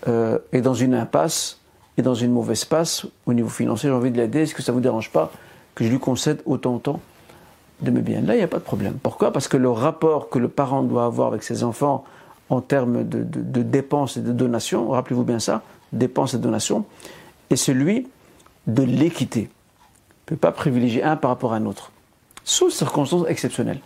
euh, 0.07 0.39
est 0.53 0.61
dans 0.61 0.75
une 0.75 0.95
impasse 0.95 1.59
et 1.97 2.03
dans 2.03 2.15
une 2.15 2.33
mauvaise 2.33 2.65
passe 2.65 3.07
au 3.27 3.33
niveau 3.33 3.49
financier, 3.49 3.89
j'ai 3.89 3.95
envie 3.95 4.11
de 4.11 4.17
l'aider, 4.17 4.41
est-ce 4.41 4.55
que 4.55 4.63
ça 4.63 4.73
ne 4.73 4.75
vous 4.75 4.83
dérange 4.83 5.11
pas 5.11 5.33
que 5.75 5.85
je 5.85 5.91
lui 5.91 5.99
concède 5.99 6.43
autant, 6.47 6.75
autant 6.75 7.01
de 7.81 7.91
mes 7.91 8.01
biens? 8.01 8.21
Là, 8.21 8.35
il 8.35 8.39
n'y 8.39 8.45
a 8.45 8.49
pas 8.49 8.59
de 8.59 8.65
problème. 8.65 8.99
Pourquoi? 9.03 9.33
Parce 9.33 9.49
que 9.49 9.57
le 9.57 9.71
rapport 9.71 10.29
que 10.29 10.39
le 10.39 10.49
parent 10.49 10.83
doit 10.83 11.05
avoir 11.05 11.29
avec 11.29 11.43
ses 11.43 11.65
enfants 11.65 12.05
en 12.49 12.61
termes 12.61 13.05
de, 13.09 13.23
de 13.23 13.63
dépenses 13.63 14.17
et 14.17 14.21
de 14.21 14.33
donations, 14.33 14.89
rappelez-vous 14.89 15.25
bien 15.25 15.39
ça, 15.39 15.63
dépenses 15.93 16.35
et 16.35 16.39
donations, 16.39 16.85
est 17.49 17.57
celui 17.57 18.09
de 18.67 18.83
l'équité. 18.83 19.51
On 19.51 20.35
ne 20.35 20.37
peut 20.37 20.37
pas 20.37 20.53
privilégier 20.53 21.03
un 21.03 21.17
par 21.17 21.31
rapport 21.31 21.53
à 21.53 21.57
un 21.57 21.67
autre, 21.67 21.93
sauf 22.45 22.73
circonstances 22.73 23.27
exceptionnelles. 23.29 23.81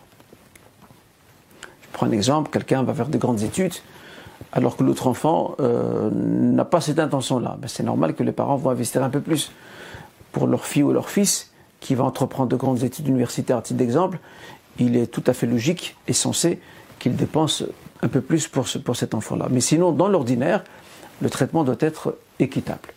Je 1.82 1.88
prends 1.92 2.06
un 2.06 2.12
exemple, 2.12 2.50
quelqu'un 2.50 2.82
va 2.82 2.94
faire 2.94 3.08
de 3.08 3.18
grandes 3.18 3.42
études, 3.42 3.74
alors 4.52 4.76
que 4.76 4.82
l'autre 4.82 5.06
enfant 5.06 5.54
euh, 5.60 6.10
n'a 6.10 6.64
pas 6.64 6.80
cette 6.80 6.98
intention-là. 6.98 7.56
Ben, 7.60 7.68
c'est 7.68 7.82
normal 7.82 8.14
que 8.14 8.22
les 8.22 8.32
parents 8.32 8.56
vont 8.56 8.70
investir 8.70 9.02
un 9.02 9.10
peu 9.10 9.20
plus 9.20 9.52
pour 10.32 10.46
leur 10.46 10.64
fille 10.64 10.82
ou 10.82 10.92
leur 10.92 11.08
fils 11.08 11.52
qui 11.80 11.94
va 11.94 12.04
entreprendre 12.04 12.48
de 12.48 12.56
grandes 12.56 12.82
études 12.82 13.08
universitaires 13.08 13.58
à 13.58 13.62
titre 13.62 13.78
d'exemple. 13.78 14.18
Il 14.78 14.96
est 14.96 15.06
tout 15.06 15.22
à 15.26 15.32
fait 15.34 15.46
logique 15.46 15.96
et 16.08 16.12
censé 16.12 16.60
qu'il 16.98 17.14
dépense 17.14 17.64
un 18.02 18.08
peu 18.08 18.20
plus 18.20 18.48
pour, 18.48 18.66
pour 18.84 18.96
cet 18.96 19.14
enfant-là. 19.14 19.48
Mais 19.50 19.60
sinon, 19.60 19.92
dans 19.92 20.08
l'ordinaire, 20.08 20.64
le 21.20 21.30
traitement 21.30 21.64
doit 21.64 21.76
être 21.80 22.16
équitable. 22.38 22.88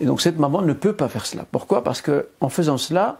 Et 0.00 0.06
donc 0.06 0.20
cette 0.20 0.38
maman 0.38 0.62
ne 0.62 0.72
peut 0.72 0.92
pas 0.92 1.08
faire 1.08 1.26
cela. 1.26 1.44
Pourquoi? 1.50 1.82
Parce 1.82 2.02
qu'en 2.02 2.48
faisant 2.48 2.78
cela, 2.78 3.18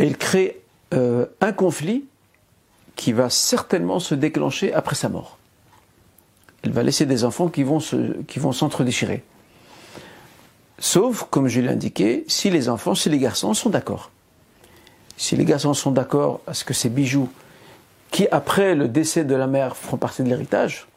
elle 0.00 0.16
crée 0.16 0.62
euh, 0.94 1.26
un 1.42 1.52
conflit 1.52 2.06
qui 2.96 3.12
va 3.12 3.28
certainement 3.28 4.00
se 4.00 4.14
déclencher 4.14 4.72
après 4.72 4.94
sa 4.94 5.10
mort. 5.10 5.36
Elle 6.62 6.72
va 6.72 6.82
laisser 6.82 7.04
des 7.04 7.24
enfants 7.24 7.48
qui 7.48 7.62
vont, 7.62 7.80
s'entre-déchirer. 7.80 9.22
Sauf, 10.78 11.26
comme 11.30 11.48
je 11.48 11.60
l'ai 11.60 11.68
indiqué, 11.68 12.24
si 12.28 12.48
les 12.48 12.70
enfants, 12.70 12.94
si 12.94 13.10
les 13.10 13.18
garçons 13.18 13.52
sont 13.52 13.68
d'accord. 13.68 14.10
Si 15.18 15.36
les 15.36 15.44
garçons 15.44 15.74
sont 15.74 15.90
d'accord 15.90 16.40
à 16.46 16.54
ce 16.54 16.64
que 16.64 16.72
ces 16.72 16.88
bijoux, 16.88 17.28
qui 18.10 18.26
après 18.28 18.74
le 18.74 18.88
décès 18.88 19.24
de 19.24 19.34
la 19.34 19.46
mère 19.46 19.76
feront 19.76 19.98
partie 19.98 20.22
de 20.22 20.28
l'héritage, 20.28 20.88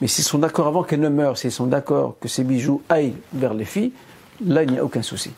mais 0.00 0.08
s'ils 0.08 0.24
sont 0.24 0.38
d'accord 0.38 0.66
avant 0.66 0.82
qu'elle 0.82 1.00
ne 1.00 1.08
meure, 1.08 1.38
s'ils 1.38 1.52
sont 1.52 1.66
d'accord 1.66 2.16
que 2.20 2.26
ces 2.26 2.42
bijoux 2.42 2.82
aillent 2.88 3.14
vers 3.32 3.54
les 3.54 3.64
filles, 3.64 3.92
là, 4.44 4.64
il 4.64 4.72
n'y 4.72 4.78
a 4.78 4.84
aucun 4.84 5.02
souci. 5.02 5.30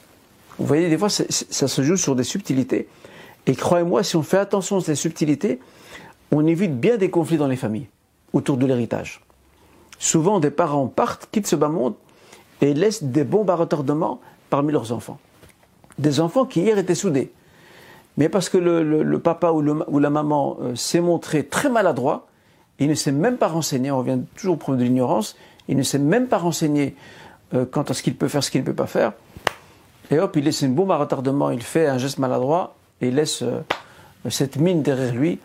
Vous 0.59 0.66
voyez, 0.66 0.88
des 0.88 0.99
fois, 0.99 1.09
ça 1.09 1.68
se 1.68 1.83
joue 1.83 1.97
sur 1.97 2.16
des 2.16 2.25
subtilités. 2.25 2.88
Et 3.47 3.55
croyez-moi, 3.55 4.03
si 4.03 4.16
on 4.16 4.23
fait 4.23 4.38
attention 4.38 4.79
à 4.79 4.81
ces 4.81 4.94
subtilités, 4.94 5.61
on 6.33 6.47
évite 6.47 6.79
bien 6.79 6.97
des 6.97 7.11
conflits 7.11 7.38
dans 7.38 7.47
les 7.47 7.57
familles 7.57 7.88
autour 8.33 8.57
de 8.57 8.66
l'héritage. 8.66 9.23
Souvent, 9.99 10.40
des 10.40 10.51
parents 10.51 10.87
partent, 10.87 11.29
quittent 11.31 11.47
ce 11.47 11.57
bas 11.57 11.68
monde 11.68 11.94
et 12.61 12.75
laissent 12.75 13.03
des 13.03 13.25
bombes 13.25 13.51
à 13.51 13.55
retardement 13.55 14.21
parmi 14.51 14.73
leurs 14.73 14.92
enfants. 14.92 15.18
Des 15.99 16.21
enfants 16.21 16.44
qui 16.44 16.61
hier 16.61 16.79
étaient 16.79 16.94
soudés. 16.94 17.33
Mais 18.16 18.29
parce 18.29 18.49
que 18.49 18.59
le, 18.59 19.18
papa 19.18 19.53
ou, 19.53 19.99
la 19.99 20.11
maman 20.11 20.59
euh, 20.61 20.75
s'est 20.75 21.01
montré 21.01 21.47
très 21.47 21.71
maladroit, 21.71 22.27
il 22.81 22.88
ne 22.88 22.94
s'est 22.94 23.12
même 23.12 23.37
pas 23.37 23.49
renseigné, 23.49 23.90
on 23.90 23.99
revient 23.99 24.18
toujours 24.35 24.55
au 24.55 24.59
problème 24.59 24.81
de 24.81 24.85
l'ignorance, 24.88 25.37
il 25.68 25.77
ne 25.77 25.83
s'est 25.83 25.99
même 25.99 26.27
pas 26.27 26.38
renseigné 26.38 26.97
euh, 27.55 27.64
quant 27.64 27.83
à 27.83 27.94
ce 27.94 28.03
qu'il 28.03 28.16
peut 28.16 28.29
faire, 28.29 28.42
ce 28.42 28.51
qu'il 28.51 28.61
ne 28.61 28.66
peut 28.66 28.75
pas 28.75 28.87
faire. 28.87 29.12
Et 30.11 30.18
hop, 30.18 30.37
il 30.37 30.44
laisse 30.44 30.62
une 30.62 30.75
bombe 30.75 30.90
à 30.90 30.97
retardement, 30.97 31.51
il 31.51 31.62
fait 31.62 31.87
un 31.87 31.99
geste 31.99 32.18
maladroit 32.18 32.75
et 33.01 33.09
il 33.09 33.14
laisse 33.14 33.42
euh, 33.42 33.61
cette 34.31 34.57
mine 34.57 34.83
derrière 34.83 35.14
lui 35.14 35.38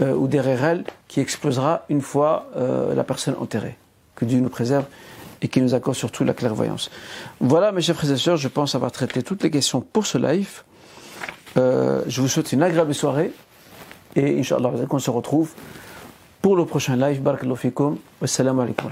euh, 0.00 0.14
ou 0.14 0.26
derrière 0.26 0.64
elle 0.64 0.84
qui 1.08 1.20
explosera 1.20 1.84
une 1.88 2.00
fois 2.00 2.46
la 2.56 3.04
personne 3.04 3.34
enterrée. 3.38 3.76
Que 4.14 4.24
Dieu 4.24 4.40
nous 4.40 4.48
préserve 4.48 4.86
et 5.42 5.48
qui 5.48 5.60
nous 5.60 5.74
accorde 5.74 5.96
surtout 5.96 6.24
la 6.24 6.32
clairvoyance. 6.32 6.90
Voilà, 7.40 7.70
mes 7.70 7.82
chers 7.82 7.96
frères 7.96 8.12
et 8.12 8.16
sœurs, 8.16 8.38
je 8.38 8.48
pense 8.48 8.74
avoir 8.74 8.92
traité 8.92 9.22
toutes 9.22 9.42
les 9.42 9.50
questions 9.50 9.82
pour 9.82 10.06
ce 10.06 10.16
live. 10.16 10.62
je 11.56 12.20
vous 12.20 12.28
souhaite 12.28 12.52
une 12.52 12.62
agréable 12.62 12.94
soirée 12.94 13.32
et 14.16 14.38
Inch'Allah, 14.38 14.72
qu'on 14.88 14.98
se 14.98 15.10
retrouve 15.10 15.50
pour 16.40 16.56
le 16.56 16.66
prochain 16.66 16.96
live. 16.96 17.22
Barakallahu 17.22 17.56
fikum. 17.56 17.98
Alaikum. 18.20 18.90